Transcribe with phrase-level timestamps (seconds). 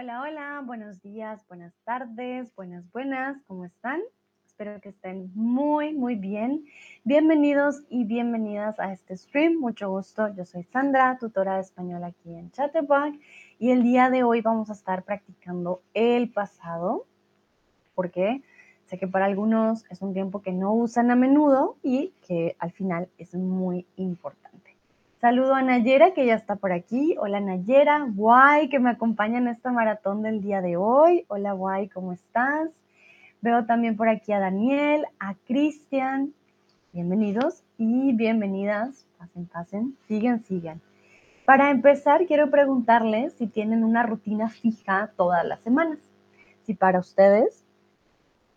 [0.00, 4.00] Hola, hola, buenos días, buenas tardes, buenas, buenas, ¿cómo están?
[4.46, 6.66] Espero que estén muy, muy bien.
[7.02, 9.58] Bienvenidos y bienvenidas a este stream.
[9.58, 10.32] Mucho gusto.
[10.36, 13.18] Yo soy Sandra, tutora de español aquí en Chatterbox
[13.58, 17.04] y el día de hoy vamos a estar practicando el pasado
[17.96, 18.44] porque
[18.86, 22.70] sé que para algunos es un tiempo que no usan a menudo y que al
[22.70, 24.47] final es muy importante.
[25.20, 27.16] Saludo a Nayera, que ya está por aquí.
[27.18, 31.24] Hola Nayera, guay, que me acompaña en esta maratón del día de hoy.
[31.26, 32.70] Hola guay, ¿cómo estás?
[33.40, 36.34] Veo también por aquí a Daniel, a Cristian.
[36.92, 39.08] Bienvenidos y bienvenidas.
[39.18, 40.80] Pasen, pasen, sigan, sigan.
[41.44, 45.98] Para empezar, quiero preguntarles si tienen una rutina fija todas las semanas.
[46.62, 47.64] Si para ustedes,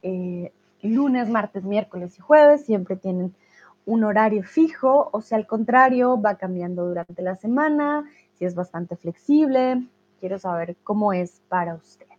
[0.04, 0.52] eh,
[0.84, 3.34] lunes, martes, miércoles y jueves siempre tienen
[3.86, 8.96] un horario fijo o si al contrario va cambiando durante la semana, si es bastante
[8.96, 9.88] flexible.
[10.20, 12.12] Quiero saber cómo es para ustedes.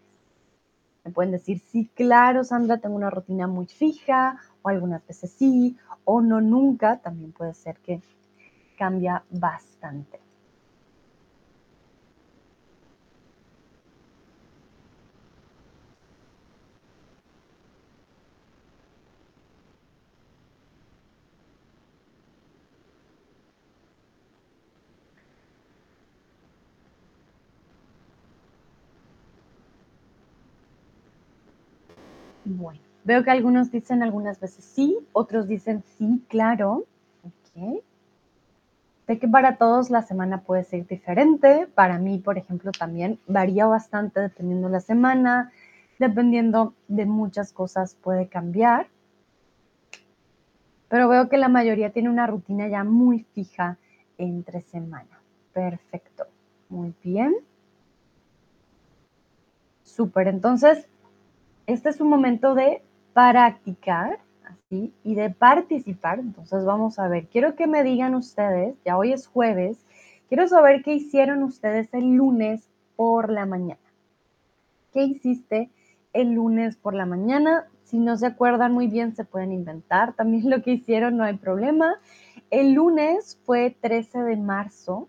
[1.04, 5.76] Me pueden decir, sí, claro, Sandra, tengo una rutina muy fija, o algunas veces sí,
[6.04, 8.00] o no nunca, también puede ser que
[8.76, 10.20] cambia bastante.
[32.44, 36.84] Bueno, veo que algunos dicen algunas veces sí, otros dicen sí, claro.
[37.24, 37.82] Ok.
[39.06, 41.66] Sé que para todos la semana puede ser diferente.
[41.74, 45.52] Para mí, por ejemplo, también varía bastante dependiendo de la semana,
[45.98, 48.86] dependiendo de muchas cosas puede cambiar.
[50.88, 53.78] Pero veo que la mayoría tiene una rutina ya muy fija
[54.18, 55.20] entre semana.
[55.52, 56.26] Perfecto.
[56.68, 57.34] Muy bien.
[59.82, 60.28] Súper.
[60.28, 60.88] Entonces,
[61.66, 66.18] este es un momento de practicar, así, y de participar.
[66.18, 69.84] Entonces vamos a ver, quiero que me digan ustedes, ya hoy es jueves,
[70.28, 73.80] quiero saber qué hicieron ustedes el lunes por la mañana.
[74.92, 75.70] ¿Qué hiciste
[76.12, 77.66] el lunes por la mañana?
[77.84, 81.36] Si no se acuerdan muy bien, se pueden inventar también lo que hicieron, no hay
[81.36, 81.94] problema.
[82.50, 85.08] El lunes fue 13 de marzo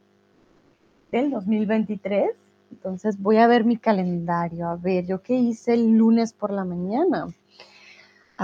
[1.12, 2.32] del 2023
[2.74, 4.68] entonces voy a ver mi calendario.
[4.68, 7.28] A ver, ¿yo qué hice el lunes por la mañana?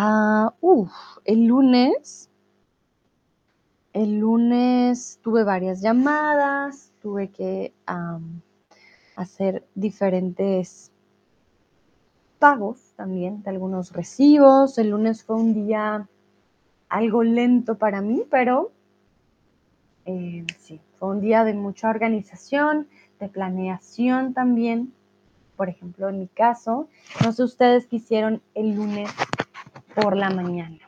[0.02, 0.94] Ah, uff,
[1.26, 2.30] el lunes.
[3.92, 7.74] El lunes tuve varias llamadas, tuve que
[9.18, 10.94] hacer diferentes
[12.40, 14.78] pagos también de algunos recibos.
[14.78, 16.08] El lunes fue un día
[16.88, 18.72] algo lento para mí, pero
[20.06, 22.88] eh, sí, fue un día de mucha organización
[23.20, 24.94] de planeación también.
[25.58, 26.88] Por ejemplo, en mi caso,
[27.22, 29.10] no sé ustedes qué hicieron el lunes
[29.96, 30.80] por la mañana.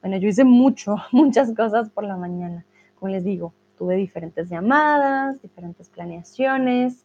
[0.00, 2.64] Bueno, yo hice mucho, muchas cosas por la mañana.
[2.98, 7.04] Como les digo, tuve diferentes llamadas, diferentes planeaciones,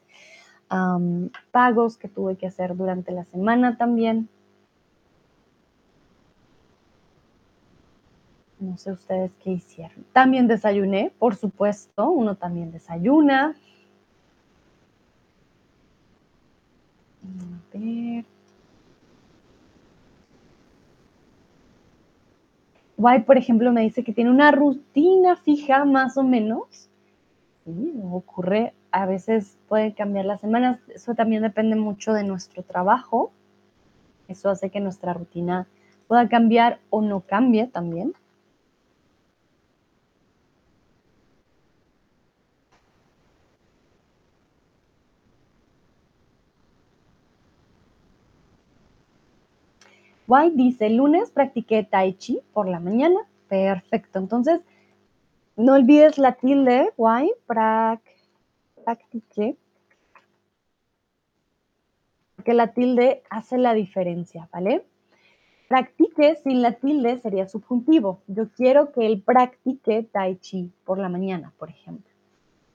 [1.52, 4.30] pagos que tuve que hacer durante la semana también.
[8.60, 10.06] No sé ustedes qué hicieron.
[10.14, 13.56] También desayuné, por supuesto, uno también desayuna.
[17.24, 18.26] A ver.
[23.02, 26.88] Guay, por ejemplo, me dice que tiene una rutina fija más o menos.
[27.66, 30.80] Sí, ocurre, a veces pueden cambiar las semanas.
[30.88, 33.32] Eso también depende mucho de nuestro trabajo.
[34.28, 35.68] Eso hace que nuestra rutina
[36.08, 38.14] pueda cambiar o no cambie también.
[50.32, 53.20] Guay dice, lunes practiqué tai chi por la mañana.
[53.50, 54.18] Perfecto.
[54.18, 54.62] Entonces,
[55.58, 57.30] no olvides la tilde, guay,
[58.86, 59.58] practiqué.
[62.38, 64.86] Porque la tilde hace la diferencia, ¿vale?
[65.68, 68.22] Practique sin la tilde sería subjuntivo.
[68.28, 72.10] Yo quiero que él practique tai chi por la mañana, por ejemplo.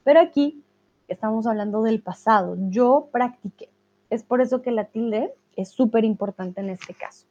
[0.03, 0.63] Pero aquí
[1.07, 2.55] estamos hablando del pasado.
[2.69, 3.71] Yo practiqué.
[4.11, 7.25] Es por eso que la tilde es súper importante en este caso.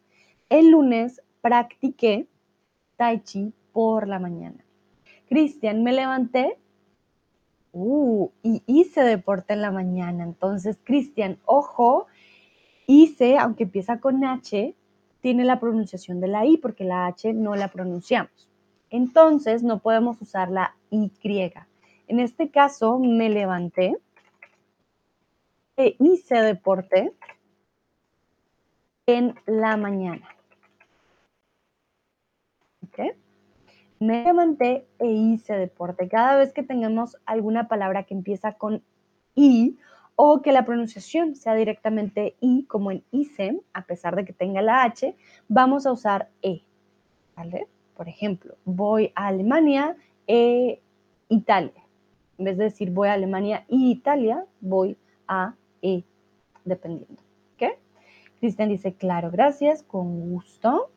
[0.48, 2.28] El lunes practiqué
[2.96, 4.64] tai chi por la mañana.
[5.28, 6.56] Cristian, me levanté
[7.72, 10.24] uh, y hice deporte en la mañana.
[10.24, 12.06] Entonces, Cristian, ojo,
[12.86, 14.74] hice, aunque empieza con H,
[15.20, 18.48] tiene la pronunciación de la I porque la H no la pronunciamos.
[18.90, 21.10] Entonces, no podemos usar la Y.
[22.06, 23.96] En este caso, me levanté.
[25.76, 27.12] e hice deporte
[29.06, 30.35] en la mañana.
[33.98, 36.08] Me levanté e hice deporte.
[36.08, 38.82] Cada vez que tengamos alguna palabra que empieza con
[39.34, 39.76] I
[40.16, 44.62] o que la pronunciación sea directamente I, como en hice, a pesar de que tenga
[44.62, 45.14] la H,
[45.48, 46.62] vamos a usar E.
[47.96, 49.96] Por ejemplo, voy a Alemania
[50.26, 50.80] e
[51.28, 51.82] Italia.
[52.38, 54.96] En vez de decir voy a Alemania y Italia, voy
[55.28, 56.02] a E,
[56.64, 57.22] dependiendo.
[57.54, 57.78] ¿Ok?
[58.40, 60.90] Cristian dice, claro, gracias, con gusto.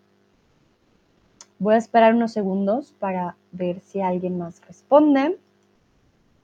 [1.60, 5.38] Voy a esperar unos segundos para ver si alguien más responde.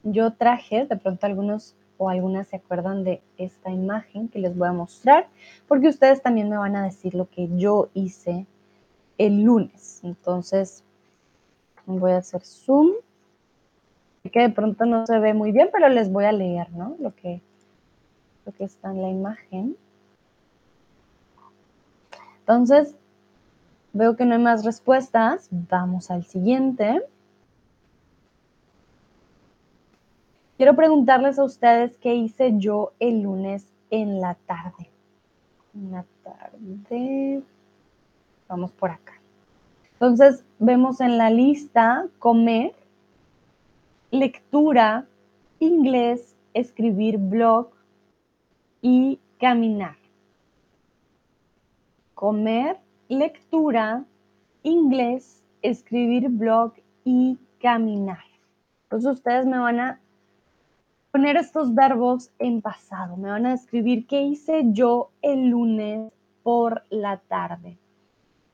[0.03, 4.67] Yo traje, de pronto algunos o algunas se acuerdan de esta imagen que les voy
[4.67, 5.27] a mostrar,
[5.69, 8.45] porque ustedes también me van a decir lo que yo hice
[9.17, 10.01] el lunes.
[10.03, 10.83] Entonces,
[11.85, 12.91] voy a hacer zoom.
[14.31, 16.97] Que de pronto no se ve muy bien, pero les voy a leer, ¿no?
[16.99, 17.41] Lo que,
[18.45, 19.77] lo que está en la imagen.
[22.39, 22.95] Entonces,
[23.95, 25.47] veo que no hay más respuestas.
[25.51, 27.01] Vamos al siguiente.
[30.57, 34.89] Quiero preguntarles a ustedes qué hice yo el lunes en la tarde.
[35.73, 37.41] En la tarde.
[38.47, 39.13] Vamos por acá.
[39.93, 42.73] Entonces, vemos en la lista comer,
[44.11, 45.05] lectura,
[45.59, 47.69] inglés, escribir blog
[48.81, 49.95] y caminar.
[52.13, 54.03] Comer, lectura,
[54.63, 56.73] inglés, escribir blog
[57.03, 58.23] y caminar.
[58.83, 59.99] Entonces ustedes me van a
[61.11, 63.15] poner estos verbos en pasado.
[63.17, 66.11] Me van a escribir qué hice yo el lunes
[66.43, 67.77] por la tarde.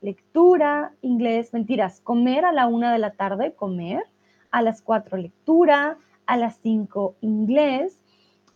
[0.00, 4.04] Lectura, inglés, mentiras, comer a la una de la tarde, comer,
[4.50, 7.98] a las cuatro lectura, a las cinco inglés,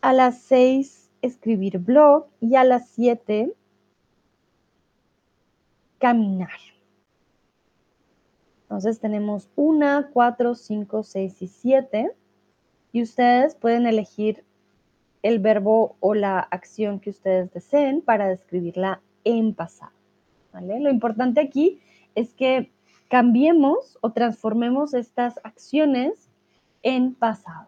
[0.00, 3.54] a las seis escribir blog y a las siete
[6.06, 6.60] caminar.
[8.62, 12.12] Entonces tenemos una, cuatro, cinco, seis y siete
[12.92, 14.44] y ustedes pueden elegir
[15.24, 19.90] el verbo o la acción que ustedes deseen para describirla en pasado.
[20.52, 20.78] ¿vale?
[20.78, 21.80] Lo importante aquí
[22.14, 22.70] es que
[23.08, 26.30] cambiemos o transformemos estas acciones
[26.84, 27.66] en pasado.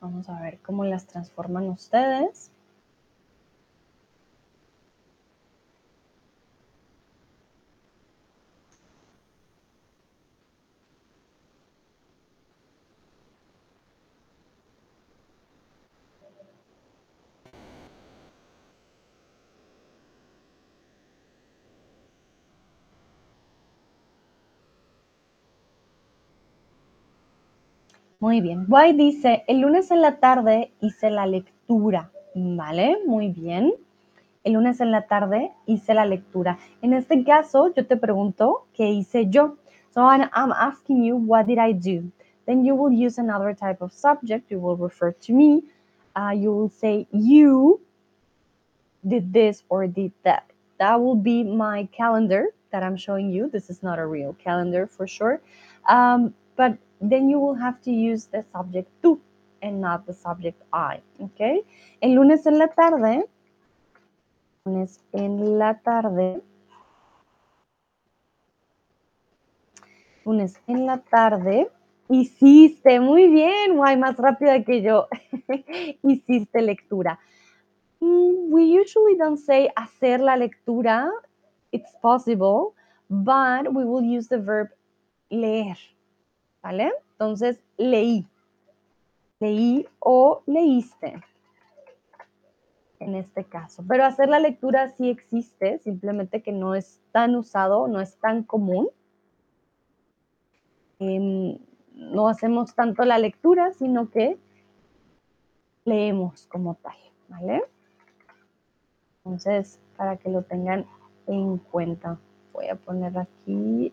[0.00, 2.50] Vamos a ver cómo las transforman ustedes.
[28.26, 28.66] Muy bien.
[28.66, 32.10] Why dice, el lunes en la tarde hice la lectura.
[32.34, 32.98] ¿Vale?
[33.06, 33.72] Muy bien.
[34.42, 36.58] El lunes en la tarde hice la lectura.
[36.82, 39.58] En este caso, yo te pregunto, ¿qué hice yo?
[39.90, 42.10] So I'm, asking you, what did I do?
[42.46, 44.50] Then you will use another type of subject.
[44.50, 45.62] You will refer to me.
[46.16, 47.80] Uh, you will say, you
[49.06, 50.50] did this or did that.
[50.80, 53.48] That will be my calendar that I'm showing you.
[53.48, 55.40] This is not a real calendar for sure.
[55.88, 59.18] Um, but then you will have to use the subject tú
[59.62, 61.64] and not the subject I, okay?
[62.00, 63.24] El lunes en la tarde,
[64.64, 66.42] lunes en la tarde,
[70.24, 71.70] lunes en la tarde,
[72.08, 75.08] hiciste, muy bien, guay, más rápida que yo,
[76.02, 77.18] hiciste lectura.
[78.00, 81.10] Mm, we usually don't say hacer la lectura,
[81.72, 82.74] it's possible,
[83.08, 84.68] but we will use the verb
[85.30, 85.76] leer,
[86.66, 86.92] ¿vale?
[87.12, 88.26] Entonces, leí,
[89.38, 91.14] leí o leíste
[92.98, 93.84] en este caso.
[93.86, 98.42] Pero hacer la lectura sí existe, simplemente que no es tan usado, no es tan
[98.42, 98.88] común.
[100.98, 101.56] Em,
[101.94, 104.36] no hacemos tanto la lectura, sino que
[105.84, 106.96] leemos como tal,
[107.28, 107.62] ¿vale?
[109.18, 110.84] Entonces, para que lo tengan
[111.28, 112.18] en cuenta,
[112.52, 113.92] voy a poner aquí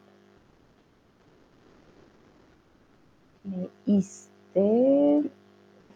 [3.43, 5.23] leíste,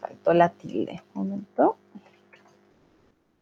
[0.00, 1.76] faltó la tilde, un momento.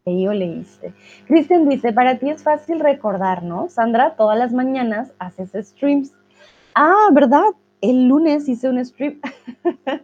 [0.05, 0.95] Leí o leíste.
[1.27, 3.69] Cristian dice, para ti es fácil recordar, ¿no?
[3.69, 6.13] Sandra, todas las mañanas haces streams.
[6.75, 7.45] Ah, ¿verdad?
[7.81, 9.21] El lunes hice un stream.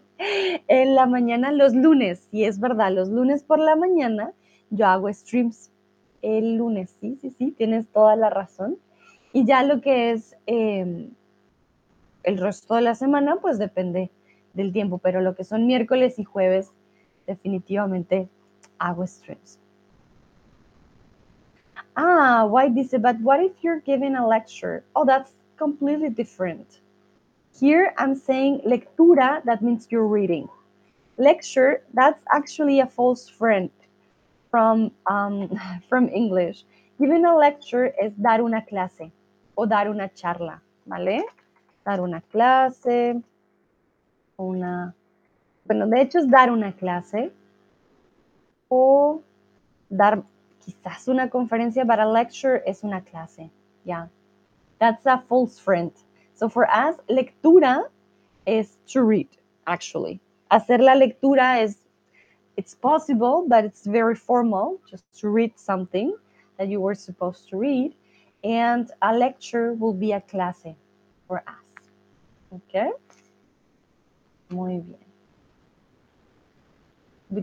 [0.68, 4.32] en la mañana, los lunes, sí es verdad, los lunes por la mañana
[4.71, 5.71] yo hago streams.
[6.23, 8.78] El lunes, sí, sí, sí, tienes toda la razón.
[9.32, 11.11] Y ya lo que es em,
[12.25, 14.11] el resto de la semana, pues depende
[14.55, 16.73] del tiempo, pero lo que son miércoles y jueves,
[17.26, 18.29] definitivamente
[18.79, 19.59] hago streams.
[21.97, 22.93] Ah, why this?
[22.93, 24.83] But what if you're giving a lecture?
[24.97, 26.81] Oh, that's completely different.
[27.59, 30.49] Here I'm saying lectura, that means you're reading.
[31.19, 33.71] Lecture, that's actually a false friend
[34.50, 35.50] from, um,
[35.88, 36.64] from English.
[36.99, 39.11] Giving a lecture es dar una clase
[39.57, 41.25] o dar una charla, ¿vale?
[41.84, 43.20] Dar una clase,
[44.36, 44.94] una...
[45.64, 47.32] Bueno, de hecho es dar una clase
[48.68, 49.22] o
[49.88, 50.22] dar
[50.64, 53.50] quizás una conferencia, but a lecture es una clase.
[53.84, 54.06] Yeah.
[54.78, 55.92] That's a false friend.
[56.34, 57.84] So for us, lectura
[58.46, 59.28] is to read,
[59.66, 60.20] actually.
[60.50, 61.76] Hacer la lectura is,
[62.56, 66.16] it's possible, but it's very formal, just to read something
[66.58, 67.94] that you were supposed to read.
[68.42, 70.74] And a lecture will be a clase
[71.28, 71.62] for us.
[72.52, 72.90] Okay?
[74.50, 74.99] Muy bien.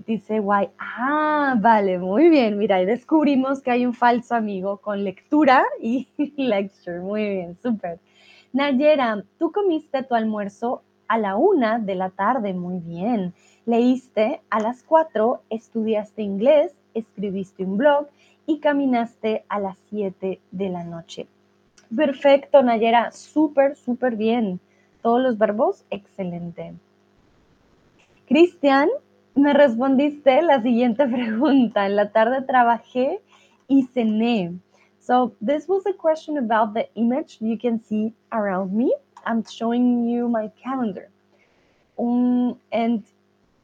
[0.06, 0.70] Dice why.
[0.78, 2.60] Ah, vale, muy bien.
[2.60, 7.00] Mira, ahí descubrimos que hay un falso amigo con lectura y lecture.
[7.00, 8.00] Muy bien, súper.
[8.54, 12.54] Nayera, tú comiste tu almuerzo a la una de la tarde.
[12.54, 13.34] Muy bien.
[13.66, 18.08] Leíste a las cuatro, estudiaste inglés, escribiste un blog
[18.46, 21.25] y caminaste a las siete de la noche.
[21.96, 23.12] Perfecto, Nayera.
[23.12, 24.60] Súper, súper bien.
[25.01, 26.74] Todos los verbos, excelente.
[28.27, 28.89] Cristian,
[29.36, 31.86] me respondiste la siguiente pregunta.
[31.86, 33.22] En la tarde trabajé
[33.68, 34.60] y cené.
[35.00, 38.94] So this was a question about the image you can see around me.
[39.25, 41.10] I'm showing you my calendar.
[41.98, 43.03] Um, and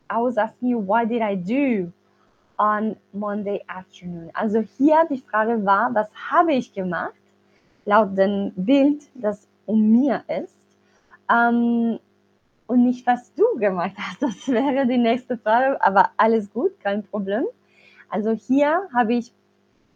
[0.10, 1.92] I was asking you, what did I do
[2.58, 4.32] on Monday afternoon?
[4.34, 7.14] Also hier die Frage war, was habe ich gemacht?
[7.86, 10.55] Laut dem Bild, das um mir ist.
[11.30, 12.00] Um,
[12.68, 14.22] und nicht, was du gemacht hast.
[14.22, 17.46] Das wäre die nächste Frage, aber alles gut, kein Problem.
[18.10, 19.32] Also hier habe ich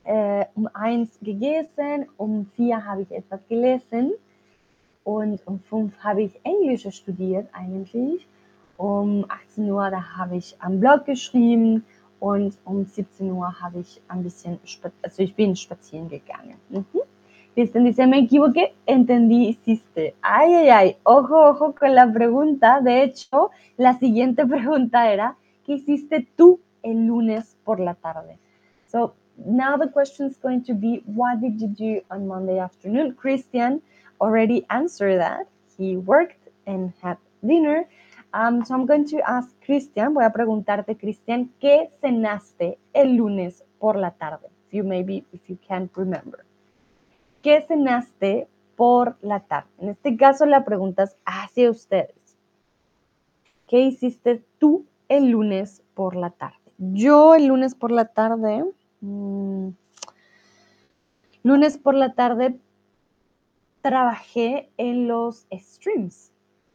[0.03, 4.13] äh, um eins gegessen, um vier habe ich etwas gelesen
[5.03, 8.27] und um fünf habe ich Englisch studiert eigentlich.
[8.77, 11.83] Um 18 Uhr da habe ich am Blog geschrieben
[12.19, 14.59] und um 17 Uhr habe ich ein bisschen,
[15.01, 16.55] also ich bin spazieren gegangen.
[16.69, 17.01] Mhm.
[17.59, 20.15] Cristian dice, me equivoqué, entendí, hiciste.
[20.21, 22.79] Ay, ay, ay, ojo, ojo con la pregunta.
[22.79, 25.35] De hecho, la siguiente pregunta era,
[25.65, 28.39] ¿qué hiciste tú el lunes por la tarde?
[28.87, 33.13] So now the question is going to be, what did you do on Monday afternoon?
[33.15, 33.81] Christian
[34.21, 35.45] already answered that.
[35.77, 37.89] He worked and had dinner.
[38.33, 43.65] Um, so I'm going to ask Christian, voy a preguntarte, Christian, ¿qué cenaste el lunes
[43.79, 44.47] por la tarde?
[44.67, 46.45] If you maybe, if you can't remember.
[47.41, 49.69] ¿Qué cenaste por la tarde?
[49.79, 52.37] En este caso la pregunta es hacia ustedes.
[53.67, 56.57] ¿Qué hiciste tú el lunes por la tarde?
[56.77, 58.63] Yo el lunes por la tarde,
[59.01, 59.69] mmm,
[61.43, 62.59] lunes por la tarde
[63.81, 66.31] trabajé en los streams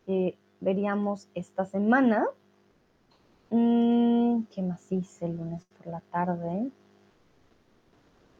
[0.07, 2.27] que veríamos esta semana.
[3.51, 6.71] Mm, ¿Qué más hice el lunes por la tarde?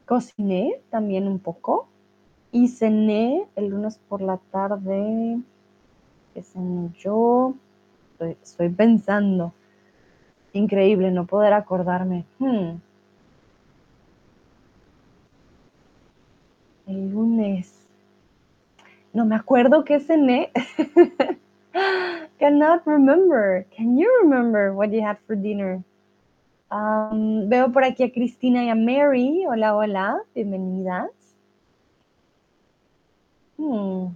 [0.07, 1.89] Cociné también un poco.
[2.55, 5.41] Y cené el lunes por la tarde.
[6.33, 7.55] ¿Qué cené yo?
[8.21, 9.53] Estoy, pensando.
[10.53, 12.25] Increíble no poder acordarme.
[12.39, 12.77] Hmm.
[16.87, 17.89] El lunes.
[19.13, 20.53] No me acuerdo qué cené.
[22.39, 23.67] Cannot remember.
[23.77, 25.83] Can you remember what you had for dinner?
[26.71, 29.45] Um, veo por aquí a Cristina y a Mary.
[29.45, 30.23] Hola, hola.
[30.37, 31.24] Bienvenidas.
[33.57, 34.09] Hmm.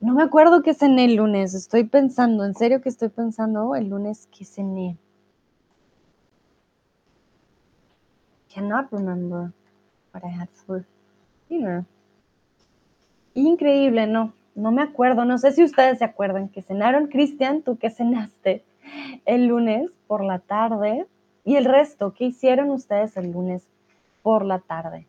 [0.00, 1.54] No me acuerdo qué cené el lunes.
[1.54, 4.96] Estoy pensando, en serio que estoy pensando el lunes qué cené.
[8.54, 9.52] Cannot remember
[10.12, 10.84] what I had for
[11.48, 11.84] dinner.
[13.34, 15.24] Increíble, no, no me acuerdo.
[15.24, 17.08] No sé si ustedes se acuerdan que cenaron.
[17.08, 18.64] Cristian, ¿tú qué cenaste
[19.26, 21.06] el lunes por la tarde?
[21.48, 23.66] Y el resto, ¿qué hicieron ustedes el lunes
[24.22, 25.06] por la tarde?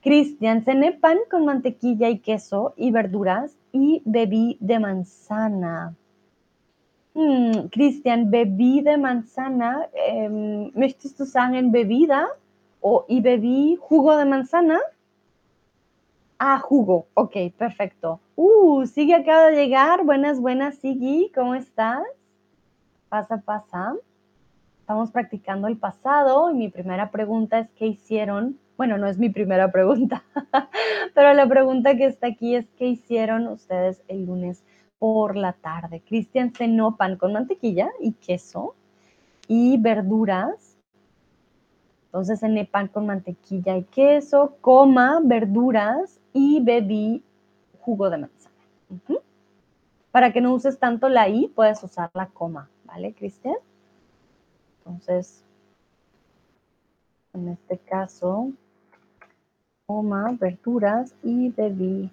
[0.00, 5.96] Cristian, cené pan con mantequilla y queso y verduras y bebí de manzana.
[7.14, 9.88] Hmm, Cristian, bebí de manzana.
[9.92, 12.28] Eh, ¿Möchtest du sagen bebida?
[12.80, 14.78] O, ¿Y bebí jugo de manzana?
[16.38, 17.08] Ah, jugo.
[17.14, 18.20] Ok, perfecto.
[18.36, 20.04] Uh, Sigui acaba de llegar.
[20.04, 21.32] Buenas, buenas, Sigui.
[21.34, 22.04] ¿Cómo estás?
[23.08, 23.96] Pasa, pasa.
[24.84, 29.30] Estamos practicando el pasado y mi primera pregunta es, ¿qué hicieron bueno, no es mi
[29.30, 30.24] primera pregunta,
[31.14, 34.62] pero la pregunta que está aquí es, ¿qué hicieron ustedes el lunes
[34.98, 36.02] por la tarde?
[36.06, 38.74] Cristian cenó pan con mantequilla y queso
[39.48, 40.76] y verduras.
[42.06, 47.24] Entonces cené pan con mantequilla y queso, coma, verduras y bebí
[47.80, 48.54] jugo de manzana.
[50.10, 53.56] Para que no uses tanto la I, puedes usar la coma, ¿vale, Cristian?
[54.84, 55.42] Entonces,
[57.32, 58.52] en este caso,
[59.86, 62.10] coma, verduras y bebí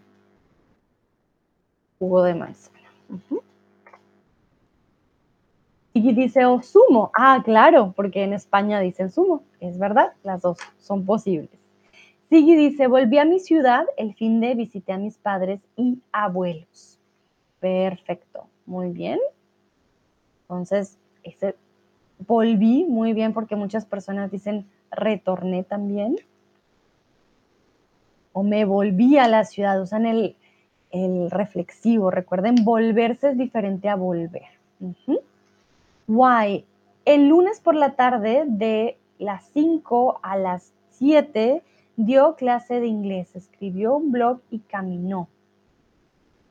[2.00, 2.80] jugo de manzana.
[5.94, 7.12] Y dice, o oh, sumo.
[7.14, 9.44] Ah, claro, porque en España dicen sumo.
[9.60, 11.52] Es verdad, las dos son posibles.
[12.30, 16.98] Sigui dice, volví a mi ciudad el fin de visité a mis padres y abuelos.
[17.60, 19.20] Perfecto, muy bien.
[20.44, 21.56] Entonces, ese
[22.28, 26.18] volví muy bien porque muchas personas dicen retorné también.
[28.34, 30.36] O me volví a la ciudad, usan el,
[31.30, 32.12] reflexivo.
[32.12, 34.44] Recuerden, volverse es diferente a volver.
[36.08, 36.66] Why?
[37.06, 41.62] El lunes por la tarde de las 5 a las 7
[41.96, 45.28] dio clase de inglés, escribió un blog y caminó.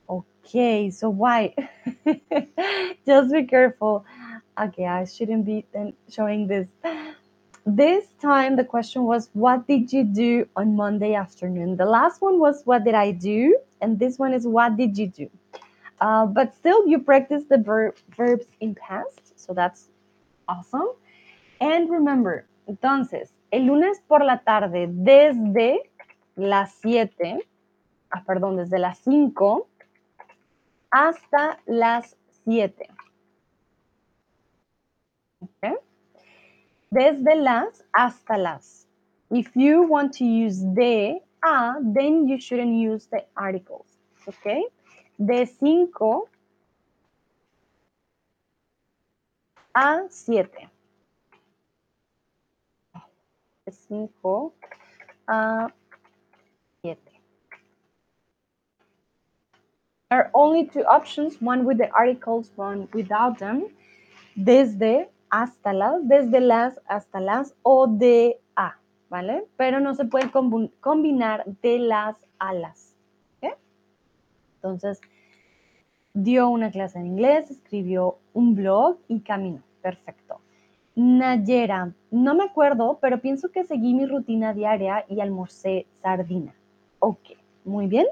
[0.07, 1.55] Okay, so why?
[3.07, 4.03] Just be careful.
[4.61, 5.65] Okay, I shouldn't be
[6.11, 6.69] showing this.
[7.67, 11.77] This time the question was, what did you do on Monday afternoon?
[11.77, 13.57] The last one was, what did I do?
[13.81, 15.31] And this one is, what did you do?
[16.01, 19.89] Uh, but still, you practice the ver verbs in past, so that's
[20.49, 20.89] awesome.
[21.61, 25.91] And remember, entonces, el lunes por la tarde, desde
[26.37, 27.41] las 7,
[28.11, 29.69] ah, perdón, desde las 5
[30.91, 32.89] hasta las 7.
[35.43, 35.75] Okay.
[36.93, 38.87] Desde las hasta las.
[39.31, 43.87] If you want to use de, a, then you shouldn't use the articles.
[44.27, 44.65] Okay.
[45.19, 46.29] De 5
[49.75, 50.69] a siete.
[53.65, 54.53] De 5
[55.29, 55.73] a
[56.83, 56.97] 7.
[60.11, 63.69] There are only two options, one with the articles, one without them.
[64.37, 68.77] Desde hasta las, desde las hasta las o de a,
[69.09, 69.47] ¿vale?
[69.57, 70.31] Pero no se puede
[70.81, 72.91] combinar de las a las.
[74.63, 75.01] Entonces,
[76.13, 79.63] dio una clase en inglés, escribió un blog y caminó.
[79.81, 80.41] Perfecto.
[80.95, 86.55] Nayera, no me acuerdo, pero pienso que seguí mi rutina diaria y almorcé sardina.
[86.99, 88.07] Ok, muy bien.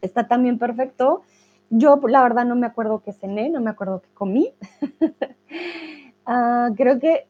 [0.00, 1.22] Está también perfecto.
[1.68, 4.52] Yo, la verdad, no me acuerdo qué cené, no me acuerdo qué comí.
[6.30, 7.26] Ah, creo que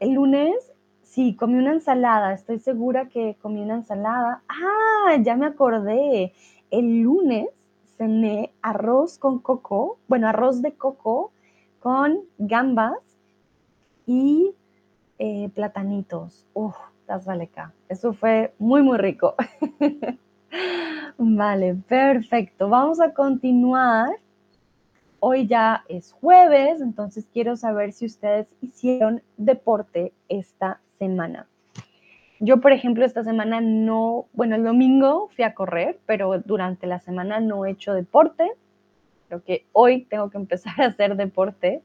[0.00, 0.72] el lunes
[1.02, 2.32] sí comí una ensalada.
[2.32, 4.42] Estoy segura que comí una ensalada.
[4.48, 6.32] Ah, ya me acordé.
[6.72, 7.46] El lunes
[7.96, 11.30] cené arroz con coco, bueno, arroz de coco
[11.78, 12.98] con gambas
[14.04, 14.52] y
[15.20, 16.44] eh, platanitos.
[16.54, 16.74] Uf,
[17.06, 17.48] das vale
[17.88, 19.36] Eso fue muy, muy rico.
[21.18, 22.68] Vale, perfecto.
[22.68, 24.10] Vamos a continuar.
[25.20, 31.46] Hoy ya es jueves, entonces quiero saber si ustedes hicieron deporte esta semana.
[32.38, 37.00] Yo, por ejemplo, esta semana no, bueno, el domingo fui a correr, pero durante la
[37.00, 38.50] semana no he hecho deporte.
[39.28, 41.82] Creo que hoy tengo que empezar a hacer deporte.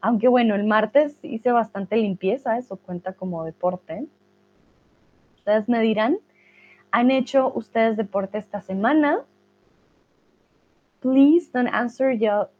[0.00, 4.06] Aunque bueno, el martes hice bastante limpieza, eso cuenta como deporte.
[5.38, 6.18] Ustedes me dirán
[6.96, 9.20] ¿Han hecho ustedes deporte esta semana?
[11.06, 12.18] Please don't answer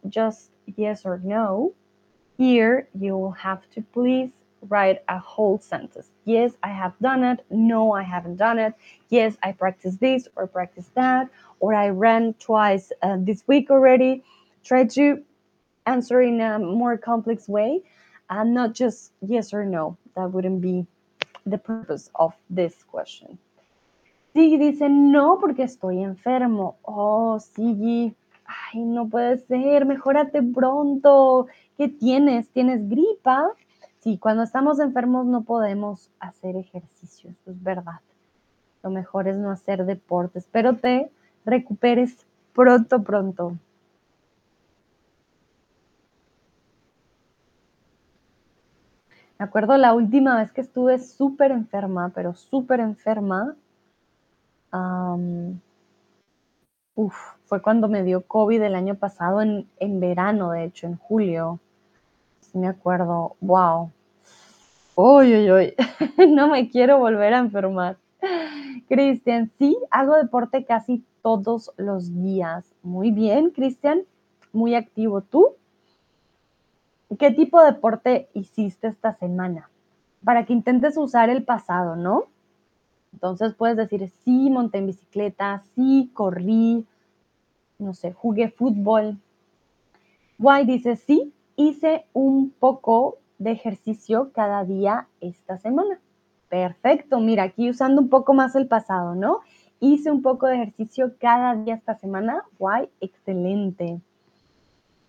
[0.08, 1.74] just yes or no.
[2.38, 4.30] Here you will have to please
[4.68, 6.12] write a whole sentence.
[6.26, 7.44] Yes, I have done it.
[7.50, 8.74] No, I haven't done it.
[9.08, 11.28] Yes, I practiced this or practiced that.
[11.58, 14.22] Or I ran twice uh, this week already.
[14.62, 15.24] Try to
[15.84, 17.82] answer in a more complex way
[18.30, 19.96] and not just yes or no.
[20.14, 20.86] That wouldn't be
[21.46, 23.38] the purpose of this question.
[24.36, 26.76] Sí, dice, no, porque estoy enfermo.
[26.84, 28.14] Oh, sí,
[28.46, 31.46] ay, no puede ser, mejórate pronto.
[31.76, 32.48] ¿Qué tienes?
[32.50, 33.50] ¿Tienes gripa?
[34.00, 38.00] Sí, cuando estamos enfermos no podemos hacer ejercicio, eso es verdad.
[38.82, 41.10] Lo mejor es no hacer deportes, pero te
[41.44, 43.56] recuperes pronto, pronto.
[49.38, 53.54] Me acuerdo la última vez que estuve súper enferma, pero súper enferma,
[57.44, 61.60] fue cuando me dio COVID el año pasado, en, en verano, de hecho, en julio.
[62.54, 63.90] me acuerdo, wow.
[64.94, 65.74] Uy, uy, uy,
[66.28, 67.98] no me quiero volver a enfermar.
[68.88, 72.64] Cristian, sí, hago deporte casi todos los días.
[72.82, 74.02] Muy bien, Cristian,
[74.52, 75.20] muy activo.
[75.20, 75.54] ¿Tú?
[77.18, 79.70] ¿Qué tipo de deporte hiciste esta semana?
[80.24, 82.24] Para que intentes usar el pasado, ¿no?
[83.16, 86.84] Entonces puedes decir, sí, monté en bicicleta, sí, corrí,
[87.78, 89.16] no sé, jugué fútbol.
[90.38, 95.98] Why dice, sí, hice un poco de ejercicio cada día esta semana.
[96.50, 99.40] Perfecto, mira, aquí usando un poco más el pasado, ¿no?
[99.80, 102.44] Hice un poco de ejercicio cada día esta semana.
[102.58, 103.98] Why, excelente.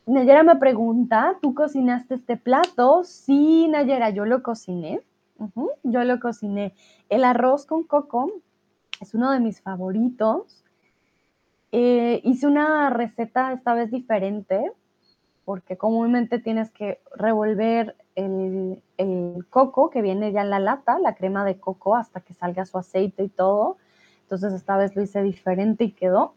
[0.05, 3.03] Nayera me pregunta, ¿tú cocinaste este plato?
[3.03, 5.01] Sí, Nayera, yo lo cociné.
[5.83, 6.73] Yo lo cociné.
[7.09, 8.31] El arroz con coco
[8.99, 10.63] es uno de mis favoritos.
[11.71, 14.71] Eh, hice una receta esta vez diferente
[15.45, 21.15] porque comúnmente tienes que revolver el, el, coco que viene ya en la lata, la
[21.15, 23.77] crema de coco, hasta que salga su aceite y todo.
[24.23, 26.33] Entonces esta vez lo hice diferente y quedó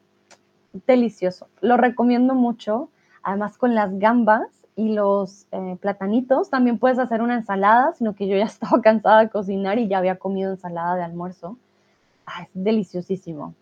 [0.87, 1.49] delicioso.
[1.61, 2.89] Lo recomiendo mucho
[3.23, 6.51] además con las gambas y los eh, platanitos.
[6.51, 9.99] También puedes hacer una ensalada, sino que yo ya estaba cansada de cocinar y ya
[9.99, 11.57] había comido ensalada de almuerzo.
[12.27, 13.55] Ah, es deliciosísimo.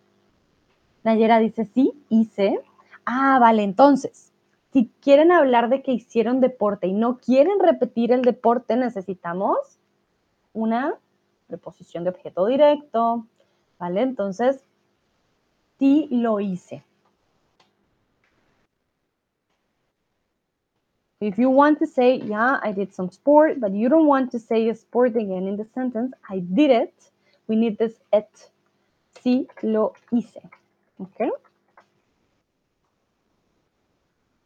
[1.04, 2.60] Nayera dice, sí, hice.
[3.04, 4.32] Ah, vale, entonces,
[4.72, 9.56] si quieren hablar de que hicieron deporte y no quieren repetir el deporte, necesitamos
[10.52, 10.94] una
[11.46, 13.26] preposición de objeto directo,
[13.78, 14.02] ¿vale?
[14.02, 14.62] Entonces,
[15.78, 16.84] sí lo hice.
[21.20, 24.38] If you want to say, yeah, I did some sport, but you don't want to
[24.38, 26.94] say sport again in the sentence, I did it,
[27.48, 28.30] we need this it.
[29.24, 30.40] Sí, lo hice.
[30.98, 31.32] ¿Ok?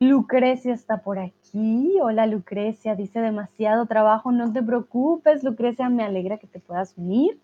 [0.01, 1.99] Lucrecia está por aquí.
[2.01, 7.39] Hola Lucrecia, dice demasiado trabajo, no te preocupes Lucrecia, me alegra que te puedas unir.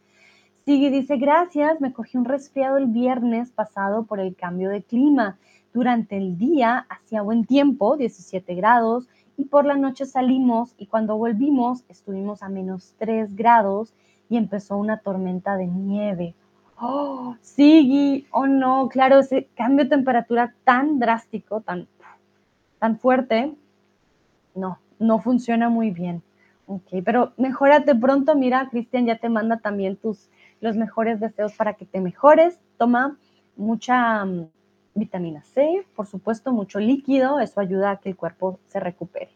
[0.64, 5.38] Sigue, dice gracias, me cogí un resfriado el viernes pasado por el cambio de clima.
[5.72, 9.06] Durante el día hacía buen tiempo, 17 grados,
[9.38, 13.94] y por la noche salimos y cuando volvimos estuvimos a menos 3 grados
[14.28, 16.34] y empezó una tormenta de nieve.
[16.80, 21.86] Oh, sí, oh no, claro, ese cambio de temperatura tan drástico, tan,
[22.78, 23.54] tan fuerte,
[24.54, 26.22] no, no funciona muy bien.
[26.66, 30.28] Ok, pero mejórate pronto, mira, Cristian ya te manda también tus,
[30.60, 32.60] los mejores deseos para que te mejores.
[32.76, 33.16] Toma
[33.56, 34.48] mucha mm,
[34.98, 39.30] vitamina C, por supuesto, mucho líquido, eso ayuda a que el cuerpo se recupere.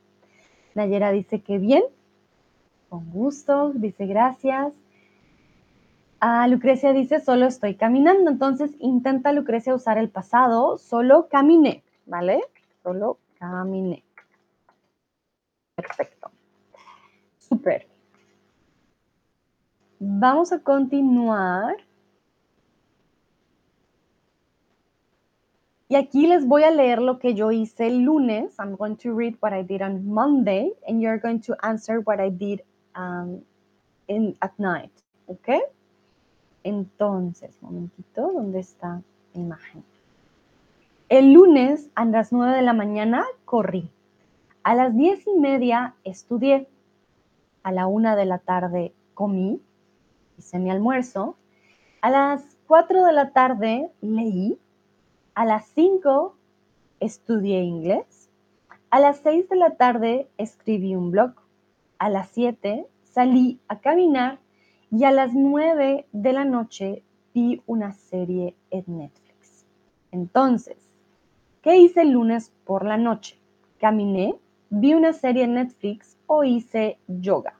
[0.74, 1.82] Nayera dice que bien,
[2.88, 4.72] con gusto, dice gracias.
[6.20, 12.40] Ah, Lucrecia dice, solo estoy caminando, entonces intenta Lucrecia usar el pasado, solo caminé, ¿vale?
[12.82, 14.04] Solo caminé.
[15.74, 16.30] Perfecto.
[17.38, 17.88] Súper.
[19.98, 21.76] Vamos a continuar
[25.92, 28.58] Y aquí les voy a leer lo que yo hice el lunes.
[28.58, 32.18] I'm going to read what I did on Monday and you're going to answer what
[32.18, 32.62] I did
[32.96, 33.42] um,
[34.40, 34.90] at night.
[35.26, 35.50] ¿Ok?
[36.64, 39.02] Entonces, momentito, ¿dónde está
[39.34, 39.84] la imagen?
[41.10, 43.90] El lunes a las 9 de la mañana corrí.
[44.62, 46.68] A las 10 y media estudié.
[47.64, 49.60] A la 1 de la tarde comí,
[50.38, 51.36] hice mi almuerzo.
[52.00, 54.58] A las 4 de la tarde leí
[55.34, 56.36] a las 5
[57.00, 58.30] estudié inglés.
[58.90, 61.34] A las 6 de la tarde escribí un blog.
[61.98, 64.38] A las 7 salí a caminar
[64.90, 67.02] y a las 9 de la noche
[67.34, 69.64] vi una serie en Netflix.
[70.10, 70.76] Entonces,
[71.62, 73.38] ¿qué hice el lunes por la noche?
[73.78, 74.34] Caminé,
[74.68, 77.58] vi una serie en Netflix o hice yoga.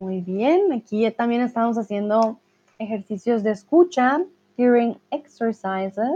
[0.00, 2.38] Muy bien, aquí también estamos haciendo
[2.78, 4.22] ejercicios de escucha,
[4.56, 6.10] hearing exercises.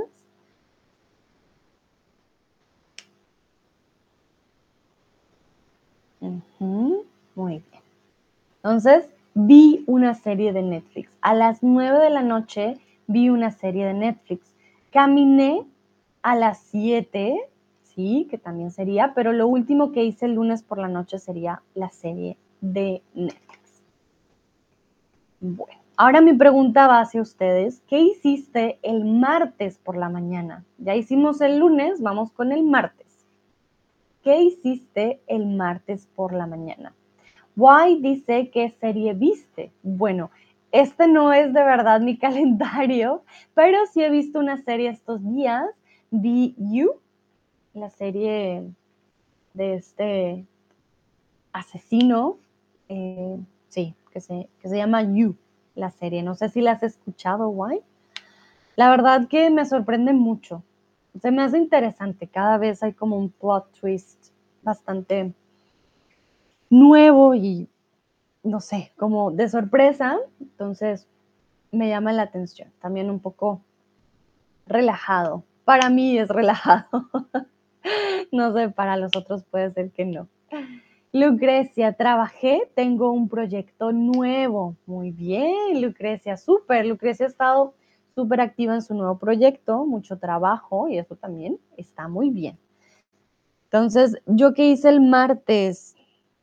[7.38, 7.83] muy bien.
[8.57, 11.11] Entonces, vi una serie de Netflix.
[11.21, 14.55] A las 9 de la noche vi una serie de Netflix.
[14.93, 15.64] Caminé
[16.23, 17.38] a las 7,
[17.85, 21.62] sí, que también sería, pero lo último que hice el lunes por la noche sería
[21.75, 23.48] la serie de Netflix.
[25.40, 27.81] Bueno, ahora mi pregunta va hacia ustedes.
[27.88, 30.64] ¿Qué hiciste el martes por la mañana?
[30.79, 33.09] Ya hicimos el lunes, vamos con el martes.
[34.29, 36.94] ¿qué hiciste el martes por la mañana?
[37.57, 39.72] Why dice qué serie viste.
[39.83, 40.31] Bueno,
[40.70, 43.22] este no es de verdad mi calendario,
[43.55, 45.64] pero sí he visto una serie estos días,
[46.11, 47.01] Vi You,
[47.72, 48.70] la serie
[49.55, 50.44] de este
[51.53, 52.37] asesino,
[52.90, 55.37] eh, sí, que se, se llama You,
[55.74, 56.22] la serie.
[56.22, 57.81] No sé si la has escuchado, Why.
[58.76, 60.62] La verdad que me sorprende mucho.
[61.20, 62.26] Se me hace interesante.
[62.26, 65.33] Cada vez hay como un plot twist bastante
[66.70, 67.68] nuevo y,
[68.42, 70.18] no sé, como de sorpresa.
[70.40, 71.07] Entonces,
[71.70, 72.70] me llama la atención.
[72.81, 73.61] También un poco
[74.66, 75.44] relajado.
[75.64, 77.09] Para mí es relajado.
[78.33, 80.28] no sé, para los otros puede ser que no.
[81.12, 84.77] Lucrecia, trabajé, tengo un proyecto nuevo.
[84.85, 86.85] Muy bien, Lucrecia, súper.
[86.85, 87.75] Lucrecia ha estado
[88.14, 92.59] súper activa en su nuevo proyecto, mucho trabajo y eso también está muy bien.
[93.64, 95.97] Entonces, ¿yo qué hice el martes?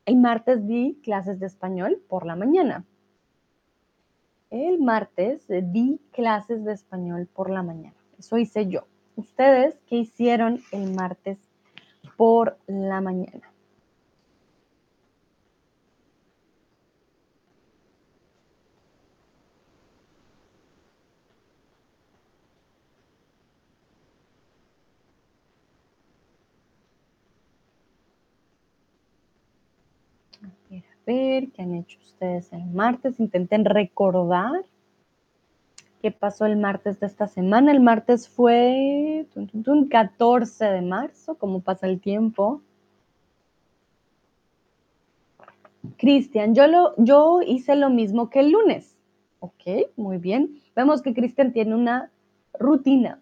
[0.05, 2.85] El martes di clases de español por la mañana.
[4.49, 7.95] El martes di clases de español por la mañana.
[8.17, 8.87] Eso hice yo.
[9.15, 11.37] ¿Ustedes qué hicieron el martes
[12.17, 13.54] por la mañana?
[31.05, 33.19] Ver qué han hecho ustedes el martes.
[33.19, 34.65] Intenten recordar
[36.01, 37.71] qué pasó el martes de esta semana.
[37.71, 39.25] El martes fue
[39.89, 42.61] 14 de marzo, como pasa el tiempo.
[45.97, 48.95] Cristian, yo, yo hice lo mismo que el lunes.
[49.39, 50.59] Ok, muy bien.
[50.75, 52.11] Vemos que Cristian tiene una
[52.59, 53.19] rutina.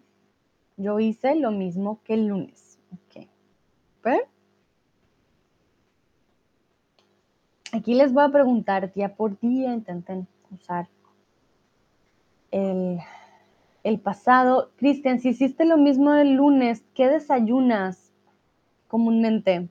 [0.78, 2.80] Yo hice lo mismo que el lunes.
[2.92, 3.28] Ok.
[4.04, 4.28] ¿Ver?
[7.74, 10.88] Aquí les voy a preguntar día por día, intenten usar
[12.52, 13.00] el,
[14.04, 14.70] pasado.
[14.76, 18.14] Cristian, si hiciste lo mismo el lunes, ¿qué desayunas
[18.88, 19.70] comúnmente?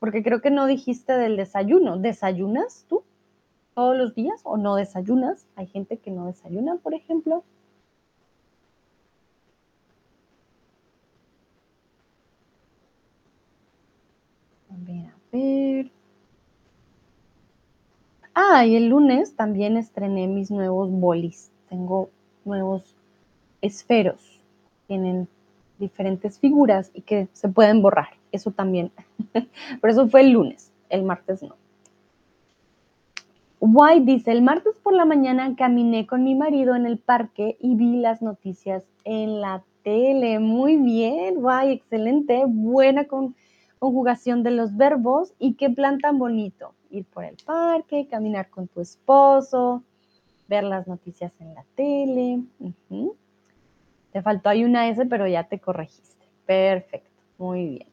[0.00, 1.96] Porque creo que no dijiste del desayuno.
[1.96, 3.04] ¿Desayunas tú
[3.74, 5.46] todos los días o no desayunas?
[5.56, 7.42] Hay gente que no desayuna, por ejemplo.
[14.70, 15.90] A ver, a ver.
[18.62, 21.50] Y el lunes también estrené mis nuevos bolis.
[21.68, 22.10] Tengo
[22.44, 22.94] nuevos
[23.60, 24.40] esferos.
[24.86, 25.26] Tienen
[25.80, 28.10] diferentes figuras y que se pueden borrar.
[28.30, 28.92] Eso también.
[29.32, 30.70] Pero eso fue el lunes.
[30.88, 31.56] El martes no.
[33.58, 37.74] White dice, el martes por la mañana caminé con mi marido en el parque y
[37.74, 40.38] vi las noticias en la tele.
[40.38, 43.06] Muy bien, guay, excelente, buena
[43.78, 48.68] conjugación de los verbos y qué plan tan bonito ir por el parque, caminar con
[48.68, 49.82] tu esposo,
[50.48, 52.42] ver las noticias en la tele.
[54.12, 56.26] Te faltó ahí una S, pero ya te corregiste.
[56.46, 57.88] Perfecto, muy bien.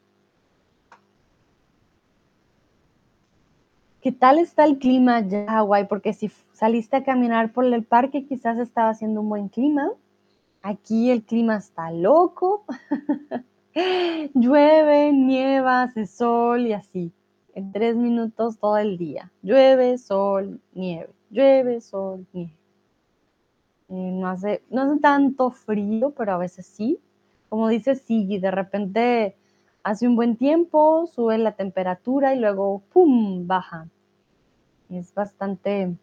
[4.01, 5.87] ¿Qué tal está el clima ya, Hawái?
[5.87, 9.89] Porque si saliste a caminar por el parque, quizás estaba haciendo un buen clima.
[10.63, 12.65] Aquí el clima está loco.
[14.33, 17.13] Llueve, nieva, hace sol y así
[17.53, 19.31] en tres minutos todo el día.
[19.41, 22.53] Llueve, sol, nieve, llueve, sol, nieve.
[23.87, 26.99] No, hace, no hace tanto frío, pero a veces sí.
[27.49, 29.35] Como dice Sigi, de repente
[29.83, 33.89] hace un buen tiempo, sube la temperatura y luego, ¡pum!, baja.
[34.89, 35.95] Es bastante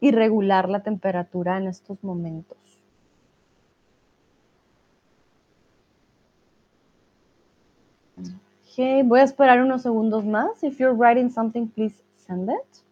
[0.00, 2.69] irregular la temperatura en estos momentos.
[9.04, 10.62] Voy a esperar unos segundos más.
[10.62, 12.82] If you're writing something, please send it.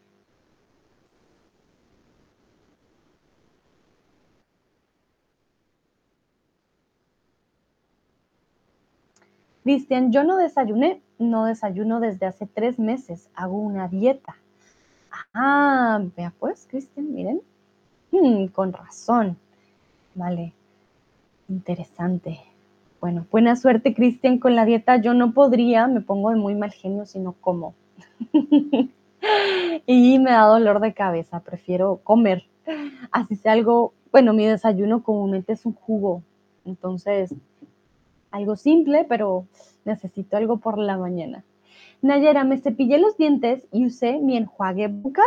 [9.63, 14.37] Cristian, yo no desayuné, no desayuno desde hace tres meses, hago una dieta.
[15.35, 17.41] Ah, vea pues, Cristian, miren.
[18.11, 19.39] Hmm, con razón.
[20.15, 20.53] Vale,
[21.49, 22.41] interesante.
[23.01, 24.97] Bueno, buena suerte, Cristian, con la dieta.
[24.97, 27.75] Yo no podría, me pongo de muy mal genio si no como.
[29.87, 32.45] y me da dolor de cabeza, prefiero comer.
[33.13, 36.23] Así sea algo, bueno, mi desayuno comúnmente es un jugo.
[36.65, 37.33] Entonces,
[38.33, 39.47] algo simple, pero
[39.85, 41.45] necesito algo por la mañana.
[42.03, 45.25] Nayera, me cepillé los dientes y usé mi enjuague bucal.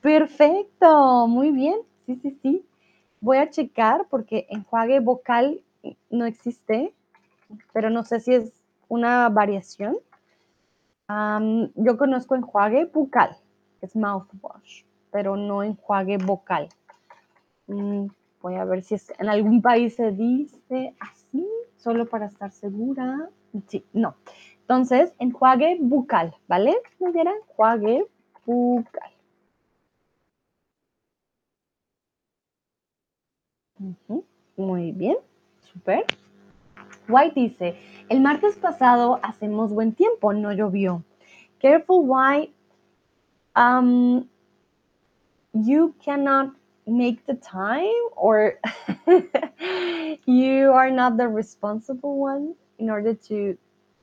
[0.00, 1.76] Perfecto, muy bien.
[2.06, 2.64] Sí, sí, sí.
[3.20, 5.60] Voy a checar porque enjuague vocal
[6.10, 6.94] no existe,
[7.72, 8.52] pero no sé si es
[8.88, 9.96] una variación.
[11.08, 13.36] yo conozco enjuague bucal,
[13.80, 16.68] es mouthwash, pero no enjuague vocal.
[17.66, 18.06] Mm,
[18.40, 21.46] voy a ver si es, en algún país se dice así,
[21.76, 23.30] solo para estar segura.
[23.68, 24.16] Sí, no.
[24.60, 26.76] Entonces, enjuague bucal, ¿vale?
[26.98, 27.34] ¿Me dieran?
[27.48, 28.06] Enjuague
[28.44, 29.12] bucal.
[34.56, 35.16] Muy bien,
[35.72, 36.04] súper.
[37.08, 37.76] White dice,
[38.08, 41.02] el martes pasado hacemos buen tiempo, no llovió.
[41.60, 42.52] Careful, White.
[43.56, 44.28] Um,
[45.52, 46.54] you cannot
[46.86, 48.60] make the time or
[50.26, 53.56] you are not the responsible one in order to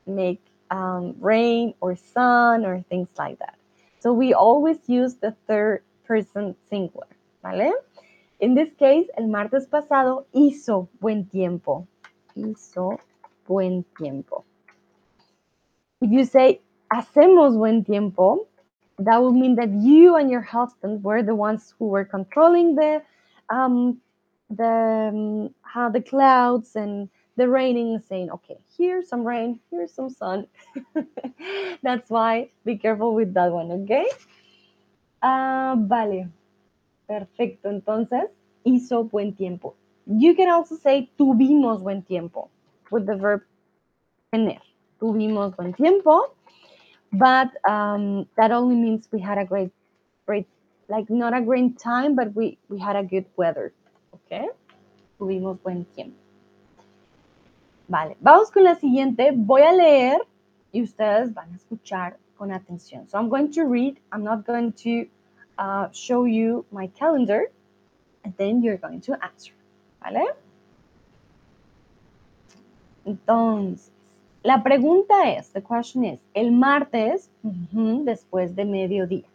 [0.06, 3.56] make um, rain or sun or things like that.
[4.00, 7.08] So we always use the third person singular,
[7.42, 7.72] ¿vale?
[8.40, 11.86] In this case, el martes pasado hizo buen tiempo.
[12.34, 12.98] Hizo
[13.46, 14.44] buen tiempo.
[16.00, 16.60] If you say
[16.92, 18.46] hacemos buen tiempo,
[18.98, 23.02] that would mean that you and your husband were the ones who were controlling the
[23.48, 24.00] um,
[24.50, 30.10] the um, how the clouds and the raining saying, okay, here's some rain, here's some
[30.10, 30.46] sun.
[31.82, 34.06] That's why be careful with that one, okay?
[35.22, 36.28] Uh, vale.
[37.06, 37.68] Perfecto.
[37.68, 38.24] Entonces,
[38.64, 39.76] hizo buen tiempo.
[40.06, 42.50] You can also say tuvimos buen tiempo
[42.90, 43.42] with the verb
[44.32, 44.60] tener.
[45.00, 46.34] Tuvimos buen tiempo,
[47.12, 49.72] but um, that only means we had a great,
[50.26, 50.46] great,
[50.88, 53.72] like not a great time, but we, we had a good weather.
[54.14, 54.48] Okay?
[55.18, 56.16] Tuvimos buen tiempo.
[57.88, 59.32] Vale, vamos con la siguiente.
[59.32, 60.20] Voy a leer
[60.72, 63.08] y ustedes van a escuchar con atención.
[63.08, 63.98] So I'm going to read.
[64.12, 65.06] I'm not going to
[65.58, 67.50] uh, show you my calendar.
[68.24, 69.54] And then you're going to answer.
[70.02, 70.34] ¿Vale?
[73.04, 73.90] Entonces,
[74.42, 79.26] la pregunta es, the question is, el martes después de mediodía.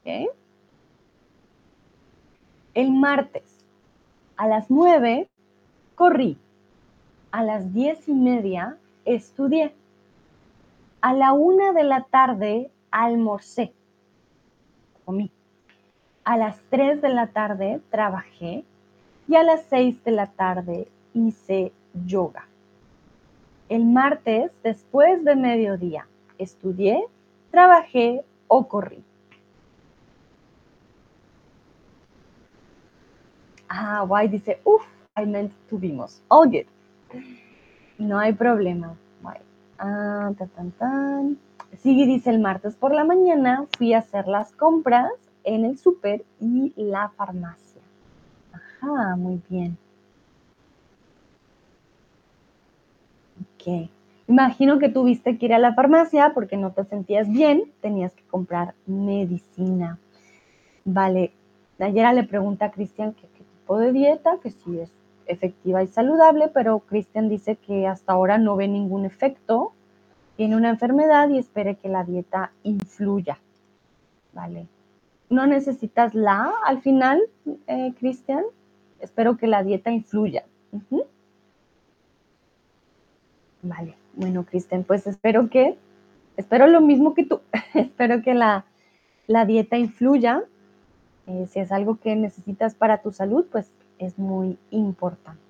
[0.00, 0.28] ¿okay?
[2.74, 3.60] El martes
[4.36, 5.28] a las nueve
[5.94, 6.38] corrí.
[7.32, 9.74] A las diez y media estudié.
[11.02, 13.72] A la una de la tarde almorcé.
[15.04, 15.30] Comí.
[16.30, 18.64] A las tres de la tarde trabajé
[19.26, 21.72] y a las seis de la tarde hice
[22.06, 22.46] yoga.
[23.68, 26.06] El martes, después de mediodía,
[26.38, 27.04] estudié,
[27.50, 29.02] trabajé o corrí.
[33.68, 36.22] Ah, Why dice, uff, I meant tuvimos.
[36.28, 36.68] All good.
[37.98, 38.94] No hay problema.
[39.80, 41.38] Ah, tan, tan, tan.
[41.78, 45.10] Sigue dice, el martes por la mañana fui a hacer las compras
[45.44, 47.80] en el súper y la farmacia.
[48.52, 49.76] Ajá, muy bien.
[53.40, 53.90] Ok.
[54.28, 58.22] Imagino que tuviste que ir a la farmacia porque no te sentías bien, tenías que
[58.24, 59.98] comprar medicina.
[60.84, 61.32] Vale.
[61.78, 64.92] Ayer le pregunta a Cristian qué tipo de dieta, que si es
[65.26, 69.72] efectiva y saludable, pero Cristian dice que hasta ahora no ve ningún efecto,
[70.36, 73.38] tiene una enfermedad y espere que la dieta influya.
[74.32, 74.66] Vale.
[75.30, 77.20] No necesitas la al final,
[77.68, 78.44] eh, Cristian.
[78.98, 80.44] Espero que la dieta influya.
[83.62, 83.94] Vale.
[84.14, 85.78] Bueno, Cristian, pues espero que,
[86.36, 87.40] espero lo mismo que tú.
[87.74, 88.64] espero que la,
[89.26, 90.42] la dieta influya.
[91.26, 95.49] Eh, si es algo que necesitas para tu salud, pues es muy importante.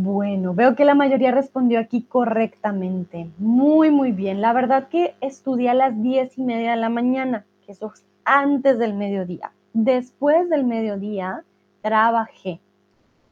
[0.00, 3.28] Bueno, veo que la mayoría respondió aquí correctamente.
[3.36, 4.40] Muy, muy bien.
[4.40, 8.04] La verdad que estudié a las diez y media de la mañana, que eso es
[8.24, 9.50] antes del mediodía.
[9.72, 11.42] Después del mediodía,
[11.82, 12.60] trabajé.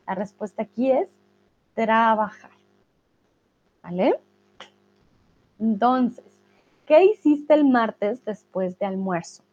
[0.09, 1.07] La respuesta aquí es
[1.75, 2.51] trabajar.
[3.85, 4.19] ¿Vale?
[5.61, 6.27] Entonces,
[6.85, 9.45] ¿qué hiciste el martes después de almuerzo?